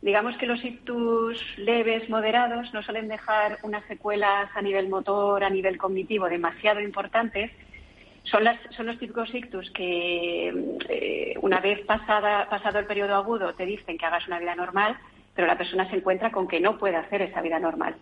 [0.00, 5.50] Digamos que los ictus leves, moderados, no suelen dejar unas secuelas a nivel motor, a
[5.50, 7.50] nivel cognitivo demasiado importantes.
[8.22, 10.48] Son, las, son los típicos ictus que
[10.88, 14.96] eh, una vez pasada, pasado el periodo agudo te dicen que hagas una vida normal,
[15.34, 17.94] pero la persona se encuentra con que no puede hacer esa vida normal.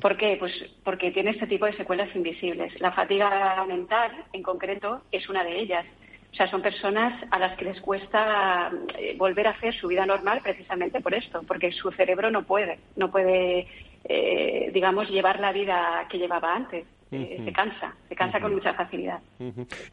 [0.00, 0.36] ¿Por qué?
[0.38, 0.52] Pues
[0.84, 2.78] porque tiene este tipo de secuelas invisibles.
[2.80, 5.86] La fatiga mental, en concreto, es una de ellas.
[6.32, 10.06] O sea, son personas a las que les cuesta eh, volver a hacer su vida
[10.06, 13.66] normal precisamente por esto, porque su cerebro no puede, no puede,
[14.04, 16.84] eh, digamos, llevar la vida que llevaba antes.
[17.12, 19.18] Eh, se cansa, se cansa con mucha facilidad.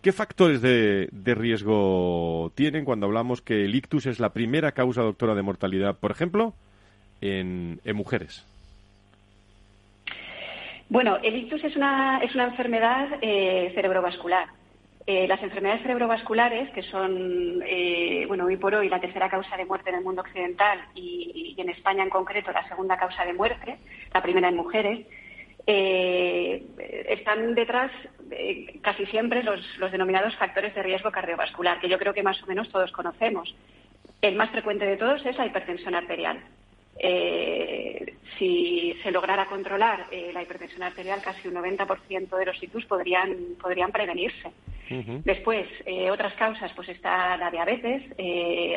[0.04, 5.34] ¿Qué factores de, riesgo tienen cuando hablamos que el ictus es la primera causa, doctora,
[5.34, 6.54] de mortalidad, por ejemplo,
[7.20, 8.46] en mujeres?
[10.90, 14.48] Bueno, el ictus es una, es una enfermedad eh, cerebrovascular.
[15.06, 19.66] Eh, las enfermedades cerebrovasculares, que son, eh, bueno, hoy por hoy la tercera causa de
[19.66, 23.78] muerte en el mundo occidental y, en España en concreto la segunda causa de muerte,
[24.14, 25.08] la primera en mujeres,
[25.66, 27.92] están detrás
[28.82, 32.46] casi siempre los, los denominados factores de riesgo cardiovascular, que yo creo que más o
[32.46, 33.54] menos todos conocemos.
[34.22, 36.40] El más frecuente de todos es la hipertensión arterial.
[37.00, 42.86] Eh, si se lograra controlar eh, la hipertensión arterial, casi un 90% de los ictus
[42.86, 44.52] podrían, podrían prevenirse.
[44.90, 48.04] Después, eh, otras causas, pues está la diabetes.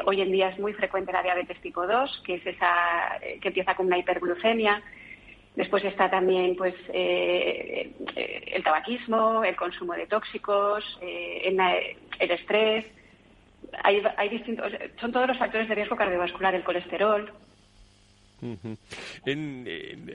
[0.05, 3.77] hoy en día es muy frecuente la diabetes tipo 2, que es esa que empieza
[3.77, 4.83] con una hiperglucemia.
[5.55, 7.95] Después está también pues el
[8.65, 12.87] tabaquismo, el consumo de tóxicos, el estrés.
[13.85, 17.33] Hay, hay distintos, son todos los factores de riesgo cardiovascular, el colesterol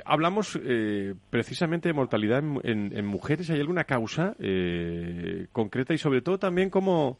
[0.06, 3.50] hablamos eh, precisamente de mortalidad en, mujeres.
[3.50, 7.20] ¿Hay alguna causa eh, concreta y sobre todo también cómo,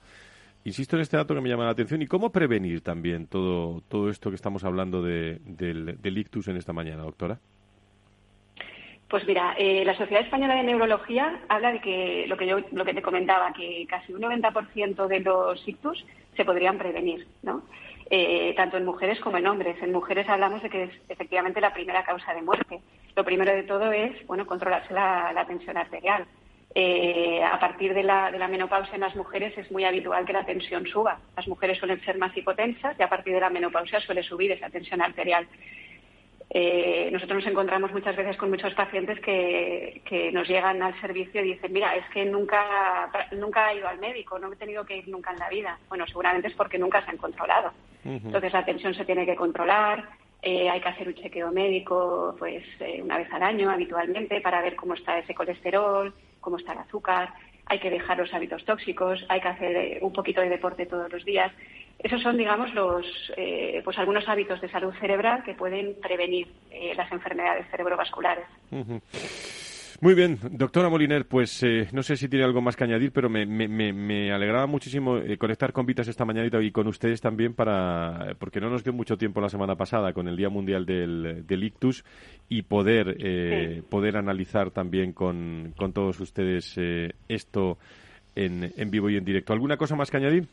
[0.64, 4.10] insisto en este dato que me llama la atención, y cómo prevenir también todo, todo
[4.10, 7.40] esto que estamos hablando de, del, ictus en esta mañana, doctora?
[9.08, 12.84] Pues mira, eh, la Sociedad Española de Neurología habla de que lo que yo lo
[12.84, 16.04] que te comentaba, que casi un 90% de los ictus
[16.36, 17.62] se podrían prevenir, ¿no?
[18.08, 19.82] Eh, tanto en mujeres como en hombres.
[19.82, 22.82] En mujeres hablamos de que es efectivamente la primera causa de muerte.
[23.16, 26.26] Lo primero de todo es bueno controlarse la, tensión arterial.
[26.76, 30.34] Eh, a partir de la, de la, menopausia en las mujeres es muy habitual que
[30.34, 31.20] la tensión suba.
[31.36, 34.70] Las mujeres suelen ser más hipotensas y a partir de la menopausia suele subir esa
[34.70, 35.48] tensión arterial.
[36.58, 41.44] Eh, nosotros nos encontramos muchas veces con muchos pacientes que, que, nos llegan al servicio
[41.44, 44.96] y dicen, mira, es que nunca, nunca he ido al médico, no he tenido que
[44.96, 45.78] ir nunca en la vida.
[45.90, 47.74] Bueno, seguramente es porque nunca se han controlado.
[48.06, 50.08] Entonces la tensión se tiene que controlar,
[50.42, 54.62] eh, hay que hacer un chequeo médico pues eh, una vez al año habitualmente para
[54.62, 57.34] ver cómo está ese colesterol, cómo está el azúcar,
[57.66, 61.26] hay que dejar los hábitos tóxicos, hay que hacer un poquito de deporte todos los
[61.26, 61.52] días.
[62.00, 63.06] Esos son, digamos, los,
[63.38, 68.46] eh, pues algunos hábitos de salud cerebral que pueden prevenir eh, las enfermedades cerebrovasculares.
[70.02, 73.30] Muy bien, doctora Moliner, pues eh, no sé si tiene algo más que añadir, pero
[73.30, 77.54] me, me, me alegraba muchísimo eh, conectar con Vitas esta mañanita y con ustedes también
[77.54, 81.48] para, porque no nos dio mucho tiempo la semana pasada con el Día Mundial del,
[81.48, 82.04] del Ictus
[82.50, 86.78] y poder, eh, poder analizar también con, con todos ustedes
[87.30, 87.78] esto
[88.36, 89.54] en, en vivo y en directo.
[89.54, 90.46] ¿Alguna cosa más que añadir?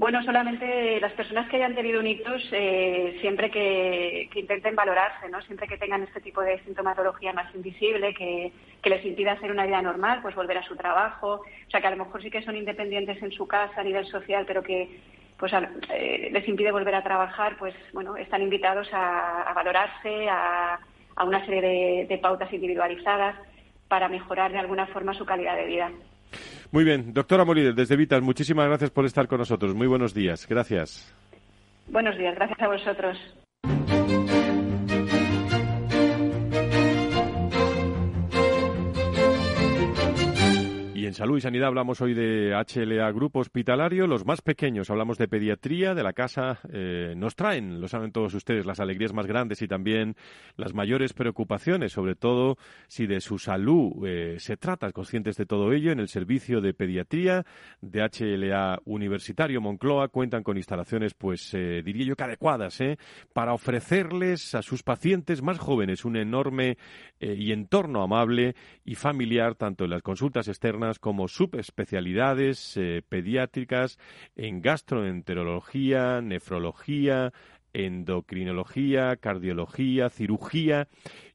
[0.00, 5.42] Bueno, solamente las personas que hayan tenido un ictus, eh, siempre que, intenten valorarse, ¿no?
[5.42, 8.50] Siempre que tengan este tipo de sintomatología más invisible, que,
[8.82, 11.42] les impida hacer una vida normal, pues volver a su trabajo.
[11.42, 14.06] O sea, que a lo mejor sí que son independientes en su casa a nivel
[14.06, 14.88] social, pero que
[15.36, 15.52] pues
[15.90, 20.80] eh, les impide volver a trabajar, pues bueno, están invitados a, valorarse, a,
[21.26, 23.36] una serie de, de pautas individualizadas
[23.86, 25.92] para mejorar de alguna forma su calidad de vida.
[26.70, 29.74] Muy bien, doctora Moliner, desde Vitas, muchísimas gracias por estar con nosotros.
[29.74, 31.14] Muy buenos días, gracias.
[31.88, 33.18] Buenos días, gracias a vosotros.
[41.10, 44.06] En salud y sanidad hablamos hoy de HLA Grupo Hospitalario.
[44.06, 46.60] Los más pequeños hablamos de pediatría, de la casa.
[46.72, 50.14] Eh, nos traen, lo saben todos ustedes, las alegrías más grandes y también
[50.54, 54.92] las mayores preocupaciones, sobre todo si de su salud eh, se trata.
[54.92, 57.44] Conscientes de todo ello, en el servicio de pediatría
[57.80, 62.78] de HLA Universitario Moncloa cuentan con instalaciones, pues eh, diría yo que adecuadas,
[63.32, 66.78] para ofrecerles a sus pacientes más jóvenes un enorme
[67.18, 73.98] y entorno amable y familiar, tanto en las consultas externas como subespecialidades eh, pediátricas
[74.36, 77.32] en gastroenterología, nefrología,
[77.72, 80.88] endocrinología, cardiología, cirugía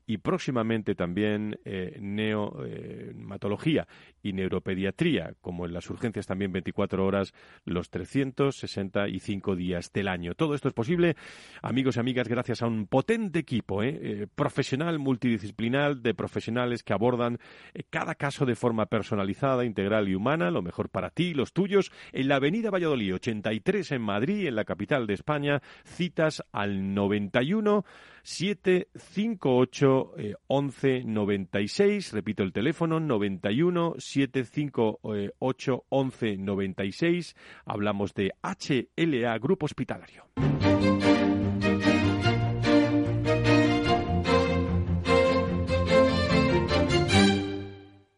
[0.07, 3.87] y próximamente también eh, neomatología
[4.25, 7.31] y neuropediatría, como en las urgencias también 24 horas
[7.63, 10.33] los 365 días del año.
[10.33, 11.15] Todo esto es posible,
[11.61, 13.99] amigos y amigas, gracias a un potente equipo ¿eh?
[14.01, 17.37] Eh, profesional, multidisciplinar, de profesionales que abordan
[17.75, 21.91] eh, cada caso de forma personalizada, integral y humana, lo mejor para ti los tuyos,
[22.11, 27.85] en la Avenida Valladolid 83 en Madrid, en la capital de España, citas al 91
[28.23, 30.13] 758
[30.49, 37.35] 1196, repito el teléfono 91 758 11 96.
[37.65, 40.25] Hablamos de HLA Grupo Hospitalario.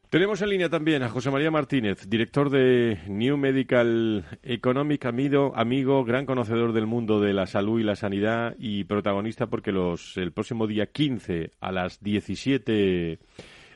[0.10, 6.06] Tenemos en línea también a José María Martínez, director de New Medical Economic, amigo, amigo,
[6.06, 10.32] gran conocedor del mundo de la salud y la sanidad y protagonista porque los, el
[10.32, 13.20] próximo día 15 a las 17,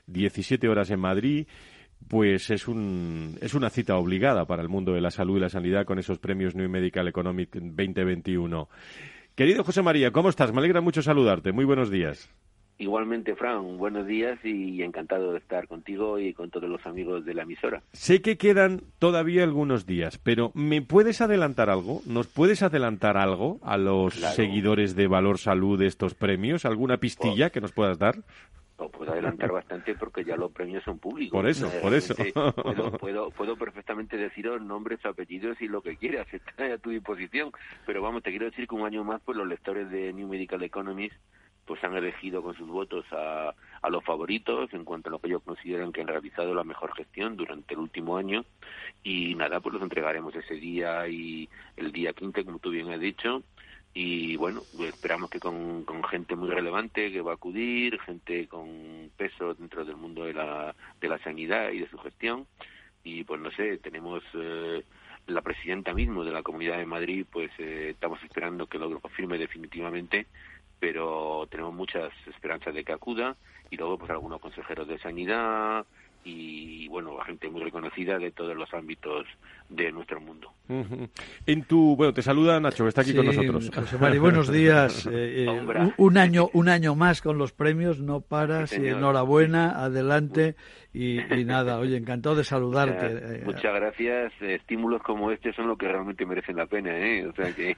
[0.08, 1.48] 17 horas en Madrid
[2.08, 5.50] pues es, un, es una cita obligada para el mundo de la salud y la
[5.50, 8.70] sanidad con esos premios New Medical Economic 2021.
[9.36, 10.52] Querido José María, ¿cómo estás?
[10.52, 11.52] Me alegra mucho saludarte.
[11.52, 12.34] Muy buenos días.
[12.82, 17.36] Igualmente, Fran, buenos días y encantado de estar contigo y con todos los amigos de
[17.36, 17.84] la emisora.
[17.94, 22.02] Sé que quedan todavía algunos días, pero ¿me puedes adelantar algo?
[22.08, 26.66] ¿Nos puedes adelantar algo a los seguidores de Valor Salud de estos premios?
[26.66, 28.16] ¿Alguna pistilla que nos puedas dar?
[28.90, 31.38] Puedo adelantar bastante porque ya los premios son públicos.
[31.38, 32.16] Por eso, por eso.
[33.00, 37.52] Puedo, puedo, perfectamente deciros nombres, apellidos y lo que quieras, está a tu disposición.
[37.86, 40.64] Pero vamos, te quiero decir que un año más, pues los lectores de New Medical
[40.64, 41.16] Economist
[41.66, 45.28] pues han elegido con sus votos a, a los favoritos en cuanto a lo que
[45.28, 48.44] ellos consideran que han realizado la mejor gestión durante el último año
[49.04, 53.00] y nada, pues los entregaremos ese día y el día 15, como tú bien has
[53.00, 53.44] dicho,
[53.94, 59.54] y bueno, esperamos que con, gente muy relevante que va a acudir, gente con peso
[59.54, 62.48] dentro del mundo de la, de la sanidad y de su gestión.
[63.04, 64.84] Y pues no sé, tenemos eh,
[65.28, 69.38] la presidenta mismo de la Comunidad de Madrid, pues eh, estamos esperando que lo confirme
[69.38, 70.28] definitivamente,
[70.80, 73.36] pero tenemos muchas esperanzas de que acuda.
[73.70, 75.86] Y luego pues algunos consejeros de sanidad,
[76.24, 79.26] y bueno, gente muy reconocida de todos los ámbitos
[79.70, 80.54] de nuestro mundo.
[81.46, 83.72] En tu, bueno, te saluda Nacho, que está aquí con nosotros.
[83.74, 85.06] José Mari, buenos días.
[85.08, 88.78] Eh, eh, un, año, un año más con los premios, no paras.
[88.78, 90.56] y enhorabuena, adelante
[90.94, 91.80] y, nada.
[91.80, 93.44] Oye, encantado de saludarte.
[93.44, 94.34] Muchas, eh, gracias.
[94.42, 97.26] Estímulos como este son lo que realmente merecen la pena, ¿eh?
[97.26, 97.78] O sea que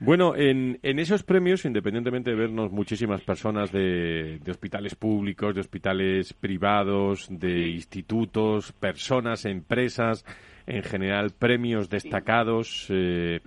[0.00, 5.60] Bueno, en, en, esos premios, independientemente de vernos muchísimas personas de, de, hospitales públicos, de
[5.60, 10.24] hospitales privados, de institutos, personas, empresas,
[10.66, 12.86] en general, premios destacados.
[12.88, 13.40] Eh,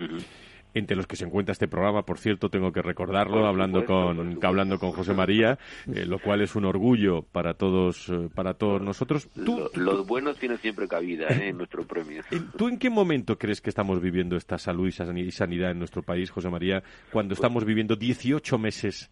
[0.74, 4.80] entre los que se encuentra este programa, por cierto, tengo que recordarlo, hablando con hablando
[4.80, 5.58] con José María,
[5.94, 9.30] eh, lo cual es un orgullo para todos eh, para todos nosotros.
[9.36, 11.50] los buenos tienen siempre cabida ¿eh?
[11.50, 12.24] en nuestro premio.
[12.58, 16.30] ¿Tú en qué momento crees que estamos viviendo esta salud y sanidad en nuestro país,
[16.32, 19.12] José María, cuando estamos viviendo 18 meses?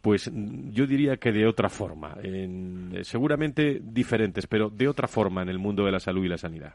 [0.00, 2.16] Pues yo diría que de otra forma,
[3.02, 6.74] seguramente diferentes, pero de otra forma en el mundo de la salud y la sanidad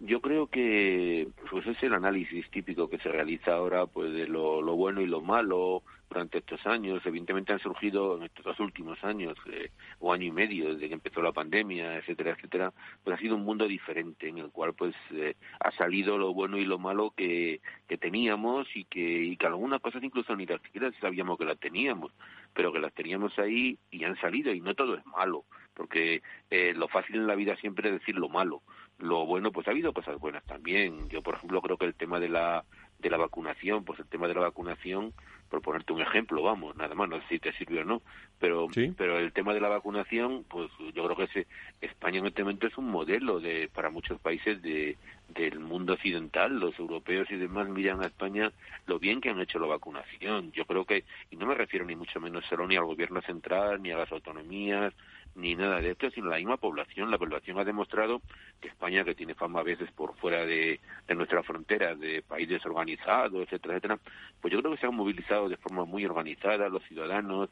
[0.00, 4.62] yo creo que pues es el análisis típico que se realiza ahora pues de lo,
[4.76, 7.04] bueno y lo malo durante estos años.
[7.04, 10.94] Evidentemente han surgido en estos dos últimos años eh, o año y medio desde que
[10.94, 12.72] empezó la pandemia etcétera etcétera
[13.04, 16.58] pues ha sido un mundo diferente en el cual pues eh, ha salido lo bueno
[16.58, 20.90] y lo malo que, que teníamos y que y que algunas cosas incluso ni siquiera
[21.00, 22.12] sabíamos que las teníamos
[22.54, 26.74] pero que las teníamos ahí y han salido y no todo es malo porque eh,
[26.76, 28.62] lo fácil en la vida siempre es decir lo malo
[29.00, 31.08] lo bueno, pues ha habido cosas buenas también.
[31.08, 32.64] Yo, por ejemplo, creo que el tema de la,
[32.98, 35.12] de la vacunación, pues el tema de la vacunación,
[35.48, 38.02] por ponerte un ejemplo, vamos, nada más, no sé si te sirve o no,
[38.38, 41.46] pero, pero el tema de la vacunación, pues yo creo que ese,
[41.80, 44.96] España en este momento es un modelo de, para muchos países de,
[45.34, 48.52] del mundo occidental, los europeos y demás miran a España
[48.86, 50.52] lo bien que han hecho la vacunación.
[50.52, 53.82] Yo creo que, y no me refiero ni mucho menos solo ni al gobierno central,
[53.82, 54.94] ni a las autonomías,
[55.34, 57.10] ni nada de esto, sino la misma población.
[57.10, 58.20] La población ha demostrado
[58.60, 62.48] que España, que tiene fama a veces por fuera de, de nuestras fronteras, de país
[62.48, 63.98] desorganizado, etcétera, etcétera,
[64.40, 67.50] pues yo creo que se han movilizado de forma muy organizada los ciudadanos,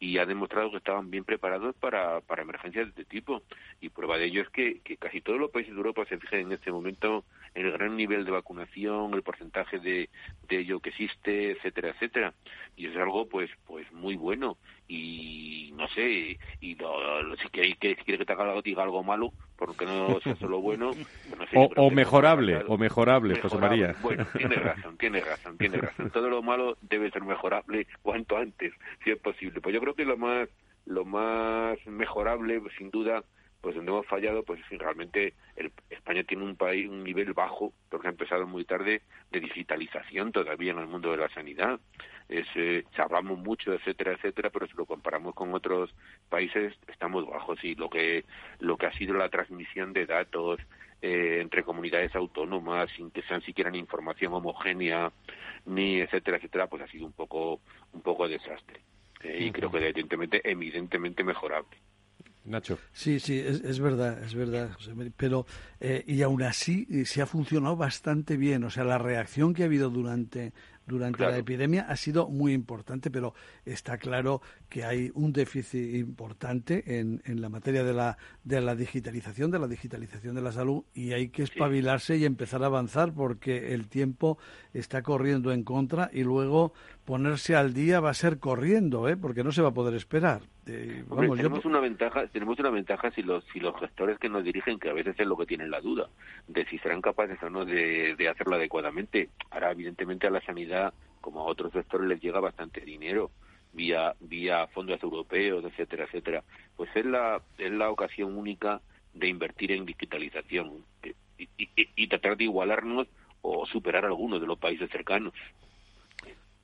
[0.00, 3.42] y ha demostrado que estaban bien preparados para, para emergencias de este tipo.
[3.80, 6.40] Y prueba de ello es que, que casi todos los países de Europa se fijan
[6.40, 7.24] en este momento en
[7.58, 10.08] el gran nivel de vacunación, el porcentaje de,
[10.48, 12.34] de ello que existe, etcétera, etcétera.
[12.76, 14.56] Y es algo pues pues muy bueno.
[14.86, 19.32] Y no sé, y lo, si quiere que, quiere que te haga, diga algo malo,
[19.56, 20.90] porque no sea solo bueno.
[21.38, 23.94] Pues o, mejorable, o mejorable, José María.
[24.02, 26.10] Bueno, tiene razón, tiene razón, tiene razón.
[26.10, 28.72] Todo lo malo debe ser mejorable cuanto antes,
[29.04, 29.60] si es posible.
[29.60, 30.48] Pues yo creo que lo más,
[30.84, 33.22] lo más mejorable, sin duda,
[33.60, 37.72] pues donde hemos fallado, pues es realmente el, España tiene un país, un nivel bajo,
[37.88, 41.80] porque ha empezado muy tarde, de digitalización todavía en el mundo de la sanidad.
[42.28, 45.94] Es, eh, hablamos mucho, etcétera, etcétera, pero si lo comparamos con otros
[46.28, 47.62] países, estamos bajos.
[47.64, 48.24] Y lo que,
[48.60, 50.60] lo que ha sido la transmisión de datos
[51.00, 55.12] eh, entre comunidades autónomas, sin que sean siquiera ni información homogénea,
[55.66, 57.60] ni etcétera, etcétera, pues ha sido un poco,
[57.92, 58.80] un poco desastre.
[59.22, 61.76] Eh, y creo que evidentemente, evidentemente mejorable.
[62.44, 62.78] Nacho.
[62.92, 64.70] Sí, sí, es, verdad, es verdad,
[65.16, 65.46] Pero,
[65.80, 68.64] eh, y aún así, eh, se ha funcionado bastante bien.
[68.64, 70.52] O sea, la reacción que ha habido durante,
[70.86, 73.34] durante la epidemia ha sido muy importante, pero
[73.66, 78.74] está claro que hay un déficit importante en, en la materia de la, de la
[78.74, 83.12] digitalización, de la digitalización de la salud, y hay que espabilarse y empezar a avanzar
[83.12, 84.38] porque el tiempo
[84.72, 86.72] está corriendo en contra y luego
[87.08, 89.16] ponerse al día va a ser corriendo, ¿eh?
[89.16, 90.42] porque no se va a poder esperar.
[90.66, 94.78] Eh, tenemos una ventaja, tenemos una ventaja si los si los gestores que nos dirigen,
[94.78, 96.10] que a veces es lo que tienen la duda,
[96.48, 99.30] de si serán capaces o no de, de hacerlo adecuadamente.
[99.50, 100.92] Ahora, evidentemente, a la sanidad,
[101.22, 103.30] como a otros sectores, les llega bastante dinero
[103.72, 106.44] vía vía fondos europeos, etcétera, etcétera.
[106.76, 108.82] Pues es la es la ocasión única
[109.14, 110.84] de invertir en digitalización
[111.38, 113.08] y, y, y tratar de igualarnos
[113.40, 115.32] o superar a algunos de los países cercanos.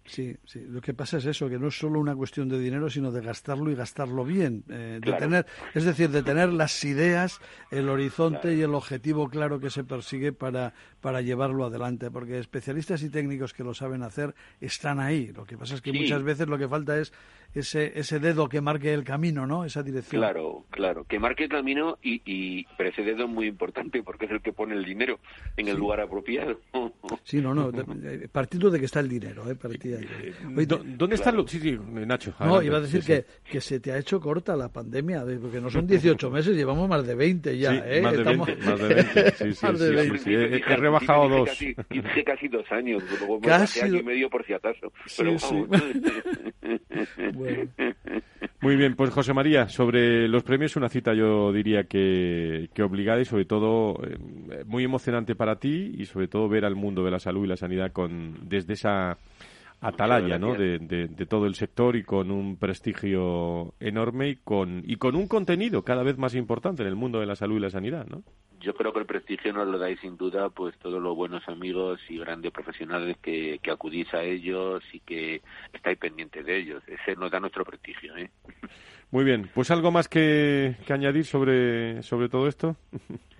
[0.06, 0.60] Sí, sí.
[0.68, 3.22] Lo que pasa es eso, que no es solo una cuestión de dinero, sino de
[3.22, 4.62] gastarlo y gastarlo bien.
[4.68, 7.40] Eh, de tener, es decir, de tener las ideas,
[7.70, 12.10] el horizonte y el objetivo claro que se persigue para, para llevarlo adelante.
[12.10, 15.32] Porque especialistas y técnicos que lo saben hacer están ahí.
[15.32, 17.12] Lo que pasa es que muchas veces lo que falta es
[17.54, 19.64] ese, ese dedo que marque el camino, ¿no?
[19.64, 20.20] Esa dirección.
[20.20, 21.04] Claro, claro.
[21.04, 24.40] Que marque el camino y, y pero ese dedo es muy importante porque es el
[24.40, 25.18] que pone el dinero
[25.56, 26.60] en el lugar apropiado.
[27.22, 27.70] sí, no, no.
[28.32, 29.56] Partido de que está el dinero, ¿eh?
[29.84, 32.34] Eh, ¿Dónde está Sí, sí, Nacho.
[32.40, 35.70] No, iba a decir que, que se te ha hecho corta la pandemia, porque no
[35.70, 37.74] son 18 meses, llevamos más de 20 ya.
[37.86, 38.00] ¿eh?
[38.00, 41.48] Más, de 20, más de 20, sí, sí, sí, sí, He, rebajado dos.
[41.48, 44.92] Casi, dije casi dos años, luego me casi año y medio por si acaso.
[45.16, 45.36] Pero
[48.60, 53.20] Muy bien, pues José María, sobre los premios una cita yo diría que, que obligada
[53.20, 54.16] y sobre todo eh,
[54.64, 57.56] muy emocionante para ti y sobre todo ver al mundo de la salud y la
[57.56, 59.18] sanidad con desde esa
[59.84, 60.54] atalaya ¿no?
[60.54, 65.28] De, de, todo el sector y con un prestigio enorme y con, y con un
[65.28, 68.22] contenido cada vez más importante en el mundo de la salud y la sanidad, ¿no?
[68.60, 72.00] Yo creo que el prestigio nos lo dais sin duda pues todos los buenos amigos
[72.08, 76.82] y grandes profesionales que, que acudís a ellos y que estáis pendientes de ellos.
[76.86, 78.30] Ese nos da nuestro prestigio, ¿eh?
[79.10, 82.76] Muy bien, pues algo más que, que añadir sobre, sobre todo esto.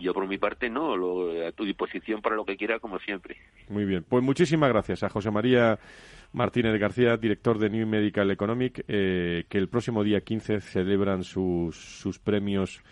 [0.00, 3.36] yo por mi parte no, lo, a tu disposición para lo que quiera como siempre.
[3.68, 5.78] Muy bien, pues muchísimas gracias a José María
[6.32, 11.76] Martínez García, director de New Medical Economic, eh, que el próximo día 15 celebran sus,
[11.76, 12.82] sus premios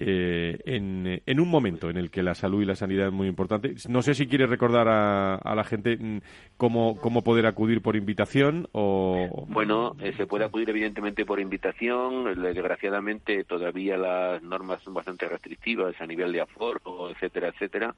[0.00, 3.74] eh, en, un momento en el que la salud y la sanidad es muy importante.
[3.88, 6.20] No sé si quiere recordar a, a la gente mm,
[6.56, 9.46] cómo, cómo poder acudir por invitación o...
[9.48, 12.40] Bueno, eh, se puede acudir evidentemente por invitación.
[12.42, 17.94] Desgraciadamente todavía las normas son bastante restrictivas a nivel de aforo, etcétera, etcétera.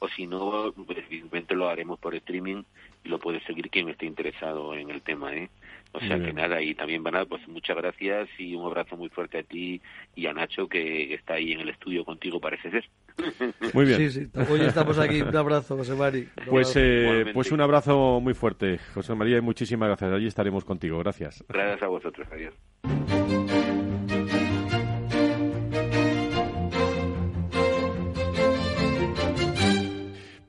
[0.00, 2.62] O si no, pues, evidentemente lo haremos por streaming
[3.04, 5.50] y lo puede seguir quien esté interesado en el tema, ¿eh?
[5.94, 9.08] O sea que nada, y también van a, pues muchas gracias y un abrazo muy
[9.10, 9.80] fuerte a ti
[10.16, 12.84] y a Nacho que está ahí en el estudio contigo, parece ser.
[13.72, 13.98] Muy bien.
[13.98, 15.22] Sí, sí, hoy estamos aquí.
[15.22, 16.28] Un abrazo, José Mari.
[16.48, 20.12] Pues, eh, pues un abrazo muy fuerte, José María, y muchísimas gracias.
[20.12, 20.98] Allí estaremos contigo.
[20.98, 21.44] Gracias.
[21.48, 22.26] Gracias a vosotros.
[22.32, 23.43] Adiós.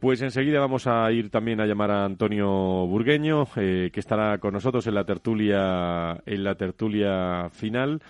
[0.06, 2.48] Pues enseguida vamos a ir también a llamar a Antonio
[2.86, 8.04] Burgueño, eh, que estará con nosotros en la tertulia, en la tertulia final.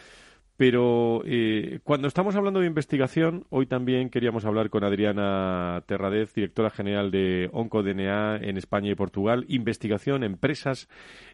[0.58, 6.70] Pero eh, cuando estamos hablando de investigación, hoy también queríamos hablar con Adriana Terradez, directora
[6.70, 9.46] general de OncoDNA en España y Portugal.
[9.48, 10.90] Investigación, empresas.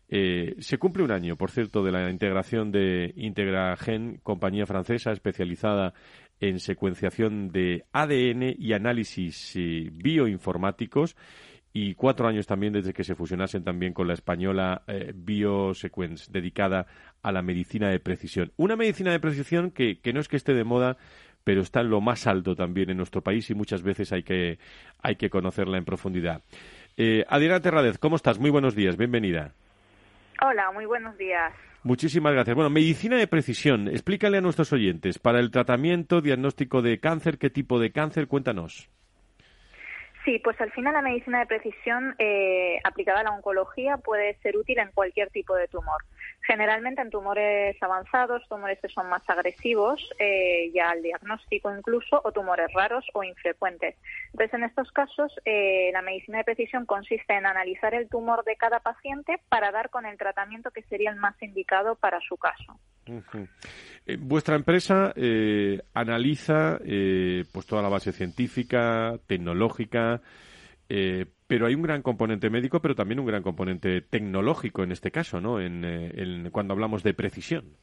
[0.10, 5.96] Eh, se cumple un año, por cierto, de la integración de Integragen, compañía francesa especializada
[6.42, 11.16] en secuenciación de ADN y análisis eh, bioinformáticos
[11.72, 16.88] y cuatro años también desde que se fusionasen también con la española eh, Biosequence, dedicada
[17.22, 18.52] a la medicina de precisión.
[18.58, 20.98] Una medicina de precisión que, no es que esté de moda,
[21.44, 24.60] pero está en lo más alto también en nuestro país y muchas veces hay que,
[25.02, 26.42] hay que conocerla en profundidad.
[26.98, 28.40] Eh, Adriana Terradez, ¿cómo estás?
[28.40, 29.54] Muy buenos días, bienvenida.
[30.44, 31.54] Hola, muy buenos días.
[31.84, 32.56] Muchísimas gracias.
[32.56, 33.88] Bueno, medicina de precisión.
[33.88, 38.28] Explícale a nuestros oyentes, para el tratamiento, diagnóstico de cáncer, ¿qué tipo de cáncer?
[38.28, 38.90] Cuéntanos.
[40.26, 44.58] Sí, pues al final la medicina de precisión eh, aplicada a la oncología puede ser
[44.58, 46.02] útil en cualquier tipo de tumor.
[46.42, 52.32] Generalmente en tumores avanzados, tumores que son más agresivos, eh, ya al diagnóstico incluso, o
[52.32, 53.96] tumores raros o infrecuentes.
[54.34, 58.56] Entonces, en estos casos, eh, la medicina de precisión consiste en analizar el tumor de
[58.56, 62.80] cada paciente para dar con el tratamiento que sería el más indicado para su caso.
[64.20, 65.14] Vuestra empresa
[65.94, 66.80] analiza
[67.52, 70.22] pues toda la base científica, tecnológica,
[70.94, 75.12] eh, pero hay un gran componente médico, pero también un gran componente tecnológico en este
[75.12, 75.60] caso, ¿no?
[75.60, 77.76] En, eh, cuando hablamos de precisión.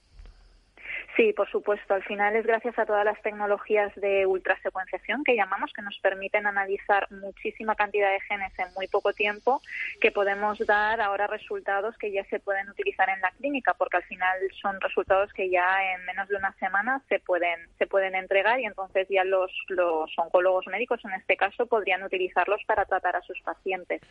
[1.18, 1.94] Sí, por supuesto.
[1.94, 6.46] Al final es gracias a todas las tecnologías de ultrasecuenciación que llamamos, que nos permiten
[6.46, 9.60] analizar muchísima cantidad de genes en muy poco tiempo,
[10.00, 14.04] que podemos dar ahora resultados que ya se pueden utilizar en la clínica, porque al
[14.04, 18.60] final son resultados que ya en menos de una semana se pueden se pueden entregar
[18.60, 23.22] y entonces ya los, los oncólogos médicos, en este caso, podrían utilizarlos para tratar a
[23.22, 24.02] sus pacientes.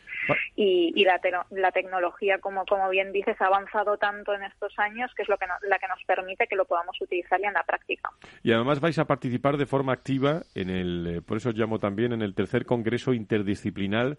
[0.56, 1.18] Y, y la,
[1.52, 5.38] la tecnología, como, como bien dices, ha avanzado tanto en estos años que es lo
[5.38, 8.10] que la que nos permite que lo podamos utilizarla en la práctica.
[8.42, 11.78] Y además vais a participar de forma activa en el, eh, por eso os llamo
[11.78, 14.18] también, en el tercer Congreso Interdisciplinar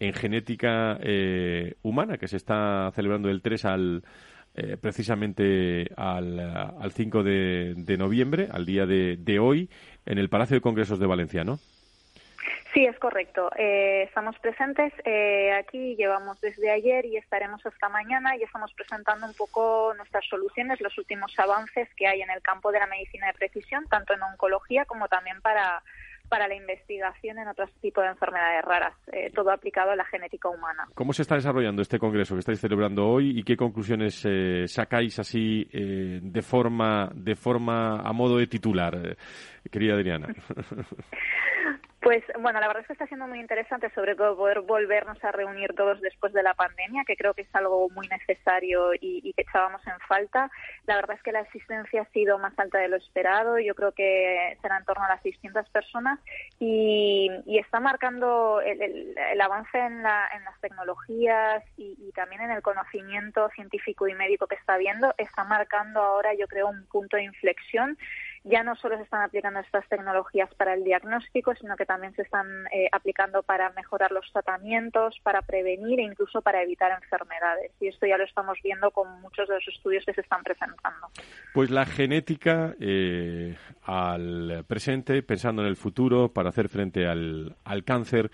[0.00, 4.04] en Genética eh, Humana, que se está celebrando del 3 al,
[4.54, 9.68] eh, precisamente al, al 5 de, de, noviembre, al día de, de hoy,
[10.06, 11.58] en el Palacio de Congresos de Valencia, ¿no?
[12.74, 13.50] Sí, es correcto.
[13.56, 19.26] Eh, estamos presentes eh, aquí, llevamos desde ayer y estaremos hasta mañana y estamos presentando
[19.26, 23.28] un poco nuestras soluciones, los últimos avances que hay en el campo de la medicina
[23.28, 25.82] de precisión, tanto en oncología como también para,
[26.28, 30.48] para la investigación en otros tipos de enfermedades raras, eh, todo aplicado a la genética
[30.48, 30.86] humana.
[30.94, 35.18] ¿Cómo se está desarrollando este congreso que estáis celebrando hoy y qué conclusiones eh, sacáis
[35.18, 39.16] así eh, de forma de forma a modo de titular,
[39.70, 40.28] querida Adriana?
[42.00, 45.32] Pues bueno, la verdad es que está siendo muy interesante, sobre todo poder volvernos a
[45.32, 49.42] reunir todos después de la pandemia, que creo que es algo muy necesario y, que
[49.42, 50.48] echábamos en falta.
[50.86, 53.90] La verdad es que la asistencia ha sido más alta de lo esperado, yo creo
[53.92, 56.20] que será en torno a las 600 personas
[56.60, 62.12] y, y está marcando el, el, el avance en, la, en, las tecnologías y, y
[62.12, 66.68] también en el conocimiento científico y médico que está habiendo, está marcando ahora, yo creo,
[66.68, 67.98] un punto de inflexión
[68.44, 72.22] ya no solo se están aplicando estas tecnologías para el diagnóstico, sino que también se
[72.22, 77.72] están eh, aplicando para mejorar los tratamientos, para prevenir e incluso para evitar enfermedades.
[77.80, 81.08] Y esto ya lo estamos viendo con muchos de los estudios que se están presentando.
[81.52, 87.84] Pues la genética eh, al presente, pensando en el futuro, para hacer frente al, al
[87.84, 88.30] cáncer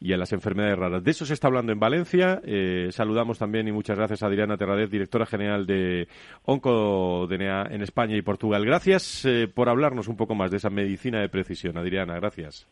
[0.00, 1.02] y a las enfermedades raras.
[1.02, 2.40] De eso se está hablando en Valencia.
[2.44, 6.08] Eh, saludamos también y muchas gracias a Adriana Terradez, directora general de
[6.44, 8.64] OncoDNA en España y Portugal.
[8.64, 11.78] Gracias eh, por hablarnos un poco más de esa medicina de precisión.
[11.78, 12.66] Adriana, gracias.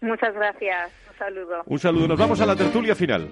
[0.00, 0.92] Muchas gracias.
[1.10, 1.62] Un saludo.
[1.66, 2.08] Un saludo.
[2.08, 3.28] Nos vamos a la tertulia final.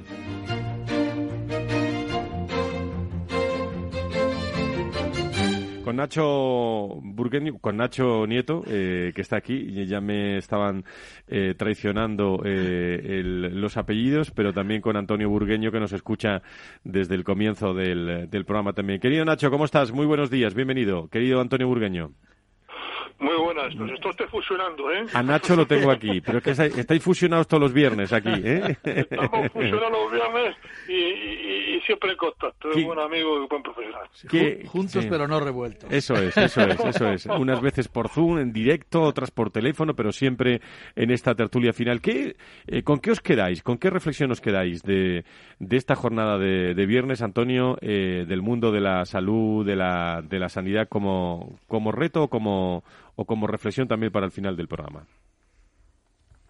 [5.83, 10.85] Con Nacho Burgueño, con Nacho Nieto, eh, que está aquí, y ya me estaban
[11.29, 16.43] eh, traicionando eh, los apellidos, pero también con Antonio Burgueño, que nos escucha
[16.85, 19.01] desde el comienzo del, del programa también.
[19.01, 19.93] Querido Nacho, ¿cómo estás?
[19.93, 21.09] Muy buenos días, bienvenido.
[21.09, 22.13] Querido Antonio Burgueño.
[23.23, 25.07] Muy buenas, nos estoy fusionando, ¿eh?
[25.15, 28.77] A Nacho lo tengo aquí, pero es que estáis fusionados todos los viernes aquí, ¿eh?
[28.83, 30.57] Estamos fusionados los viernes
[30.89, 32.71] y, siempre en contacto.
[32.71, 34.09] Es un buen amigo y buen profesional.
[34.67, 35.91] juntos pero no revueltos.
[35.93, 37.27] Eso es, eso es, eso es.
[37.27, 40.61] Unas veces por Zoom, en directo, otras por teléfono, pero siempre
[40.97, 42.01] en esta tertulia final.
[42.01, 43.63] ¿Qué, eh, ¿Con qué os quedáis?
[43.63, 45.25] ¿Con qué reflexión os quedáis de,
[45.61, 50.23] de esta jornada de, de viernes, Antonio, eh, del mundo de la salud, de la,
[50.23, 52.83] de la sanidad como, como reto o como
[53.17, 55.07] o como reflexión también para el final del programa?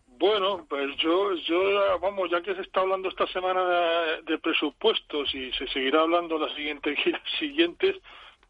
[0.06, 3.64] Bueno, pues yo, yo, vamos, ya que se está hablando esta semana
[4.24, 6.96] de, presupuestos y se seguirá hablando las siguientes
[7.40, 7.96] siguientes,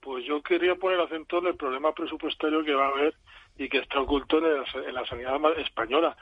[0.01, 3.15] pues yo quería poner acento en el problema presupuestario que va a haber
[3.57, 6.17] y que está oculto en la sanidad española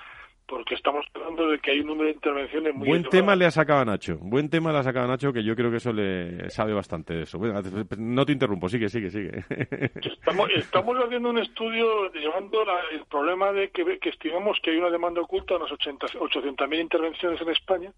[0.50, 3.52] porque estamos hablando de que hay un número de intervenciones muy Buen tema le ha
[3.52, 5.92] sacado a Nacho, buen tema le ha sacado a Nacho, que yo creo que eso
[5.92, 7.38] le sabe bastante de eso.
[7.98, 9.44] no te interrumpo, sigue, sigue, sigue.
[10.02, 14.90] Estamos, estamos haciendo un estudio llevando el problema de que, que estimamos que hay una
[14.90, 17.92] demanda oculta de unas 800.000 intervenciones en España,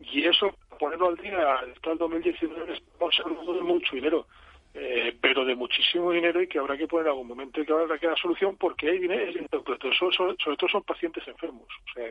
[0.00, 4.26] y eso, ponerlo al día, hasta el 2019, estamos hablando de mucho dinero.
[4.80, 7.72] Eh, pero de muchísimo dinero y que habrá que poner en algún momento y que
[7.72, 9.32] habrá que dar solución porque hay dinero,
[9.90, 12.08] sobre, sobre todo son pacientes enfermos, o sea,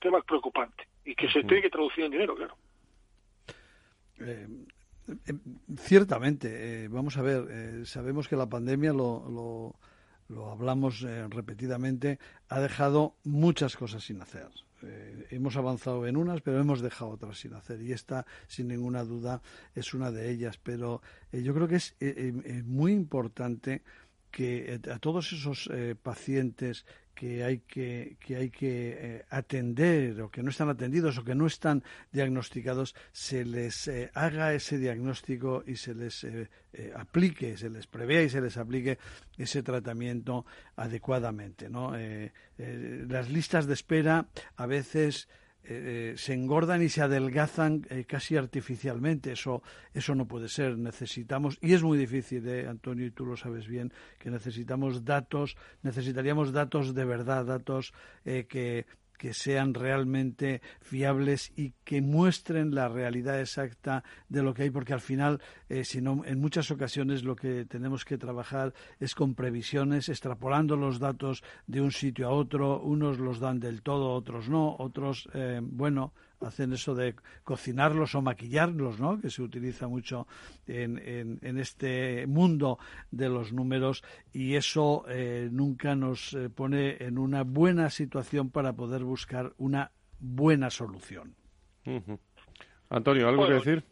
[0.00, 2.56] tema preocupante y que se tiene que traducir en dinero, claro.
[4.18, 4.48] Eh,
[5.08, 5.32] eh,
[5.76, 9.72] ciertamente, vamos a ver, sabemos que la pandemia lo,
[10.28, 12.18] lo hablamos repetidamente,
[12.48, 14.48] ha dejado muchas cosas sin hacer.
[14.82, 17.80] Eh, hemos avanzado en unas, pero hemos dejado otras sin hacer.
[17.80, 19.42] Y esta, sin ninguna duda,
[19.74, 20.58] es una de ellas.
[20.62, 21.02] Pero
[21.32, 22.32] eh, yo creo que es eh,
[22.64, 23.82] muy importante
[24.30, 25.70] que a todos esos
[26.02, 26.84] pacientes
[27.16, 31.34] que hay que, que, hay que eh, atender o que no están atendidos o que
[31.34, 36.48] no están diagnosticados, se les eh, haga ese diagnóstico y se les eh,
[36.94, 38.98] aplique, se les prevea y se les aplique
[39.38, 40.44] ese tratamiento
[40.76, 41.70] adecuadamente.
[41.70, 41.96] ¿no?
[42.56, 45.28] las listas de espera a veces
[45.68, 49.32] eh, se engordan y se adelgazan eh, casi artificialmente.
[49.32, 49.62] Eso,
[49.92, 50.78] eso no puede ser.
[50.78, 55.56] Necesitamos, y es muy difícil, eh, Antonio, y tú lo sabes bien, que necesitamos datos,
[55.82, 57.92] necesitaríamos datos de verdad, datos
[58.24, 58.86] que
[59.16, 64.92] que sean realmente fiables y que muestren la realidad exacta de lo que hay, porque
[64.92, 69.34] al final, eh, si no, en muchas ocasiones lo que tenemos que trabajar es con
[69.34, 74.48] previsiones, extrapolando los datos de un sitio a otro, unos los dan del todo, otros
[74.48, 77.14] no, otros, eh, bueno, hacen eso de
[77.44, 79.20] cocinarlos o maquillarlos, ¿no?
[79.20, 80.26] que se utiliza mucho
[80.66, 80.98] en,
[81.42, 82.78] en, este mundo
[83.10, 88.74] de los números y eso eh, nunca nos eh, pone en una buena situación para
[88.74, 91.34] poder buscar una buena solución.
[92.90, 93.84] Antonio, ¿algo que decir?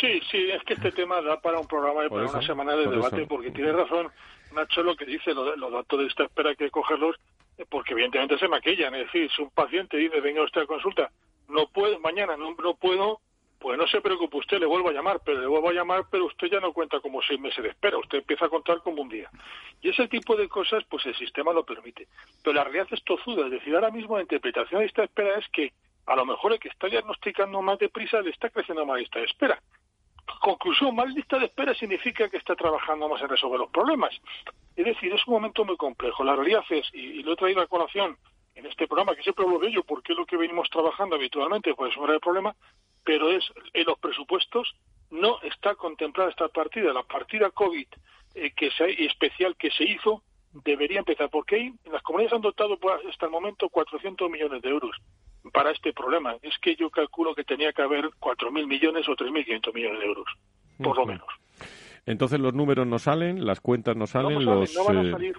[0.00, 2.86] sí, sí, es que este tema da para un programa y para una semana de
[2.86, 4.08] debate, porque tiene razón
[4.56, 7.16] Nacho lo que dice, los datos de esta espera hay que cogerlos,
[7.58, 8.94] eh, porque evidentemente se maquillan.
[8.94, 11.10] Es decir, si un paciente dice, venga usted a consulta,
[11.48, 13.20] no puedo, mañana no, no puedo,
[13.58, 16.26] pues no se preocupe, usted le vuelvo a llamar, pero le vuelvo a llamar, pero
[16.26, 19.08] usted ya no cuenta como seis meses de espera, usted empieza a contar como un
[19.08, 19.30] día.
[19.80, 22.06] Y ese tipo de cosas, pues el sistema lo permite.
[22.42, 25.48] Pero la realidad es tozuda, es decir, ahora mismo la interpretación de esta espera es
[25.48, 25.72] que
[26.06, 29.26] a lo mejor el que está diagnosticando más deprisa le está creciendo más lista de
[29.26, 29.60] espera.
[30.40, 34.14] Conclusión, más lista de espera significa que está trabajando más en resolver los problemas.
[34.76, 36.22] Es decir, es un momento muy complejo.
[36.24, 38.16] La realidad es, y, lo he traído a colación
[38.56, 41.74] en este programa, que siempre hablo de ello porque es lo que venimos trabajando habitualmente,
[41.74, 42.56] pues es el problema,
[43.04, 44.74] pero es en los presupuestos
[45.10, 46.92] no está contemplada esta partida.
[46.92, 47.86] La partida COVID
[48.34, 50.22] eh, que se, especial que se hizo
[50.64, 52.78] debería empezar, porque ahí las comunidades han dotado
[53.08, 54.96] hasta el momento 400 millones de euros
[55.52, 56.36] para este problema.
[56.42, 60.26] Es que yo calculo que tenía que haber 4.000 millones o 3.500 millones de euros,
[60.82, 61.28] por lo menos.
[62.06, 64.74] Entonces los números no salen, las cuentas no salen, no, los...
[64.74, 65.36] no van a eh, salir.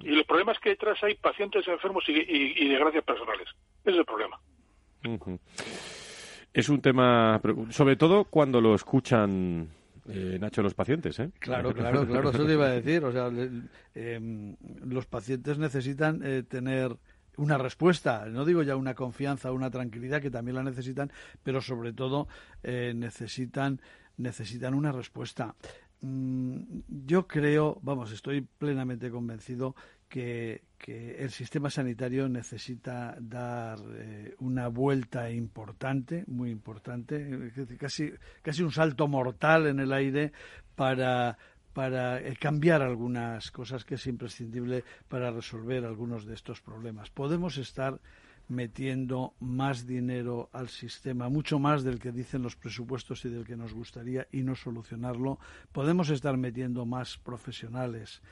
[0.00, 3.48] Y el problema es que detrás hay pacientes enfermos y, y, de gracias personales.
[3.82, 4.38] Ese es el problema.
[6.52, 7.40] Es un tema,
[7.70, 9.68] sobre todo cuando lo escuchan
[10.08, 11.30] eh, Nacho, los pacientes, ¿eh?
[11.40, 13.04] Claro, claro, claro, eso te iba a decir.
[13.04, 13.28] O sea,
[13.96, 14.54] em,
[14.86, 16.96] los pacientes necesitan eh, tener
[17.36, 21.10] una respuesta, no digo ya una confianza, una tranquilidad que también la necesitan,
[21.42, 22.28] pero sobre todo
[22.62, 23.80] necesitan
[24.16, 25.54] necesitan una respuesta.
[26.04, 29.74] Mm, yo creo, vamos, estoy plenamente convencido
[30.08, 38.70] que, el sistema sanitario necesita dar eh, una vuelta importante, muy importante, casi, casi un
[38.70, 40.32] salto mortal en el aire
[40.74, 41.38] para,
[41.72, 47.08] para eh, cambiar algunas cosas que es imprescindible para resolver algunos de estos problemas.
[47.08, 47.98] Podemos estar
[48.48, 53.56] metiendo más dinero al sistema, mucho más del que dicen los presupuestos y del que
[53.56, 55.38] nos gustaría, y no solucionarlo.
[55.72, 58.22] Podemos estar metiendo más profesionales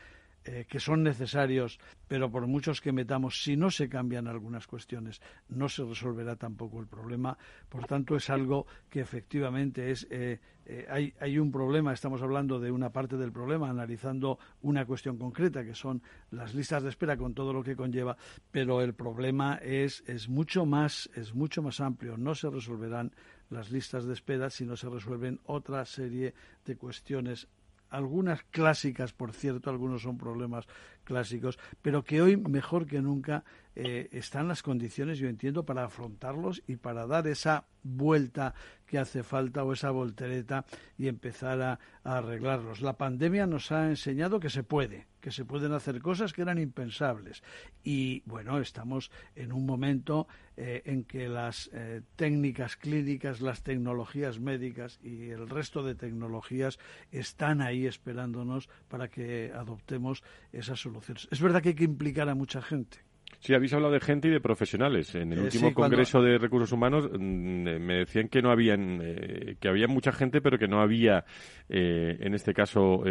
[0.45, 1.79] eh, que son necesarios,
[2.09, 6.81] pero por muchos que metamos, si no se cambian algunas cuestiones, no se resolverá tampoco
[6.81, 7.39] el problema.
[7.69, 10.07] Por tanto, es algo que efectivamente es.
[10.11, 14.85] Eh, eh, hay, hay un problema, estamos hablando de una parte del problema, analizando una
[14.85, 18.17] cuestión concreta, que son las listas de espera con todo lo que conlleva,
[18.51, 22.17] pero el problema es, es, mucho, más, es mucho más amplio.
[22.17, 23.13] No se resolverán
[23.49, 26.35] las listas de espera si no se resuelven otra serie
[26.65, 27.49] de cuestiones
[27.93, 30.67] algunas clásicas, por cierto, algunos son problemas
[31.13, 33.45] clásicos, pero que hoy mejor que nunca
[33.75, 38.55] eh, están las condiciones, yo entiendo, para afrontarlos y para dar esa vuelta
[38.87, 40.65] que hace falta o esa voltereta
[40.99, 42.81] y empezar a, arreglarlos.
[42.81, 46.59] La pandemia nos ha enseñado que se puede, que se pueden hacer cosas que eran
[46.59, 47.43] impensables.
[47.85, 54.41] Y bueno, estamos en un momento eh, en que las eh, técnicas clínicas, las tecnologías
[54.41, 56.79] médicas y el resto de tecnologías
[57.11, 61.02] están ahí esperándonos para que adoptemos esas soluciones.
[61.31, 62.99] Es verdad que hay que implicar a mucha gente
[63.43, 65.17] Sí, habéis hablado de gente y de profesionales.
[65.17, 69.01] En el eh, último Congreso de Recursos Humanos mm, eh, me decían que no habían,
[69.03, 71.25] eh, que había mucha gente, pero que no había,
[71.69, 73.03] en este caso,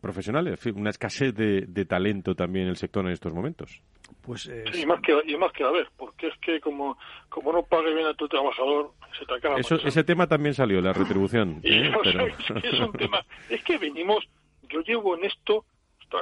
[0.00, 0.64] profesionales.
[0.66, 3.82] Una escasez de, talento también en el sector en estos momentos.
[4.20, 6.96] Pues y más que y más que a ver, porque es que como
[7.28, 9.58] como no pague bien a tu trabajador se te acaba.
[9.58, 11.60] Eso, ese tema también salió, la retribución.
[11.62, 13.24] es, un tema.
[13.50, 14.24] Es que venimos.
[14.68, 15.66] Yo llevo en esto,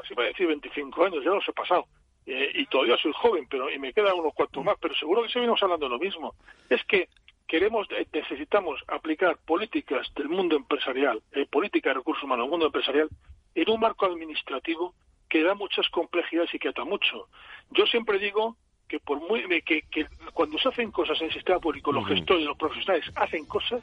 [0.07, 1.87] se va a decir 25 años, ya los he pasado
[2.27, 5.29] eh, y todavía soy joven, pero y me quedan unos cuantos más, pero seguro que
[5.29, 6.35] seguimos hablando de lo mismo.
[6.69, 7.09] Es que
[7.49, 12.67] queremos, eh, necesitamos aplicar políticas del mundo empresarial, eh, política de recursos humanos del mundo
[12.67, 13.09] empresarial,
[13.55, 14.95] en un marco administrativo
[15.29, 17.29] que da muchas complejidades y que ata mucho.
[17.71, 18.57] Yo siempre digo
[18.89, 22.45] que por muy que, que cuando se hacen cosas en el sistema público, los gestores
[22.45, 23.83] los profesionales hacen cosas,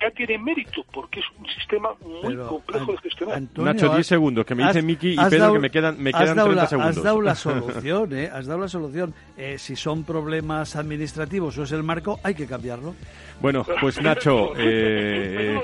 [0.00, 3.42] ya tiene mérito, porque es un sistema muy complejo de gestionar.
[3.56, 6.66] Nacho, 10 segundos, que me dice Miki y Pedro que me quedan, me quedan 30
[6.66, 6.96] segundos.
[6.96, 8.30] Has dado la solución, ¿eh?
[8.32, 9.14] Has dado la solución.
[9.36, 12.94] Eh, si son problemas administrativos o es el marco, hay que cambiarlo.
[13.40, 15.58] Bueno, pues Nacho, eh,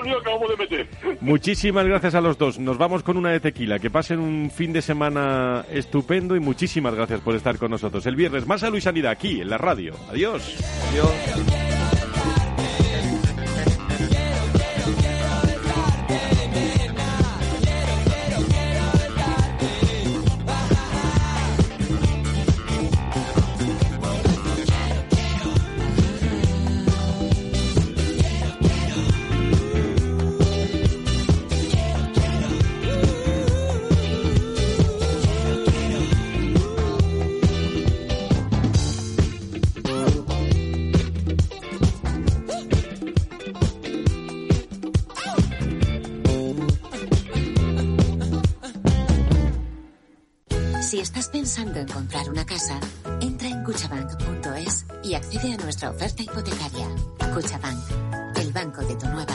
[1.21, 2.57] muchísimas gracias a los dos.
[2.57, 3.79] Nos vamos con una de tequila.
[3.79, 8.05] Que pasen un fin de semana estupendo y muchísimas gracias por estar con nosotros.
[8.05, 9.93] El viernes, más salud y sanidad aquí en la radio.
[10.09, 10.55] Adiós.
[10.91, 11.74] Adiós.
[51.45, 52.79] Pensando en comprar una casa,
[53.21, 56.87] entra en cuchabank.es y accede a nuestra oferta hipotecaria.
[57.35, 59.34] Cuchabank, el banco de tu nueva.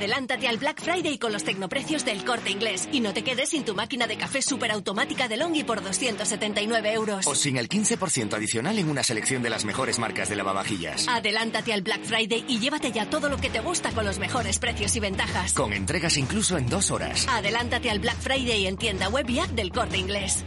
[0.00, 3.66] Adelántate al Black Friday con los tecnoprecios del corte inglés y no te quedes sin
[3.66, 7.26] tu máquina de café superautomática de Longi por 279 euros.
[7.26, 11.06] O sin el 15% adicional en una selección de las mejores marcas de lavavajillas.
[11.06, 14.58] Adelántate al Black Friday y llévate ya todo lo que te gusta con los mejores
[14.58, 15.52] precios y ventajas.
[15.52, 17.28] Con entregas incluso en dos horas.
[17.28, 20.46] Adelántate al Black Friday en tienda web y app del corte inglés.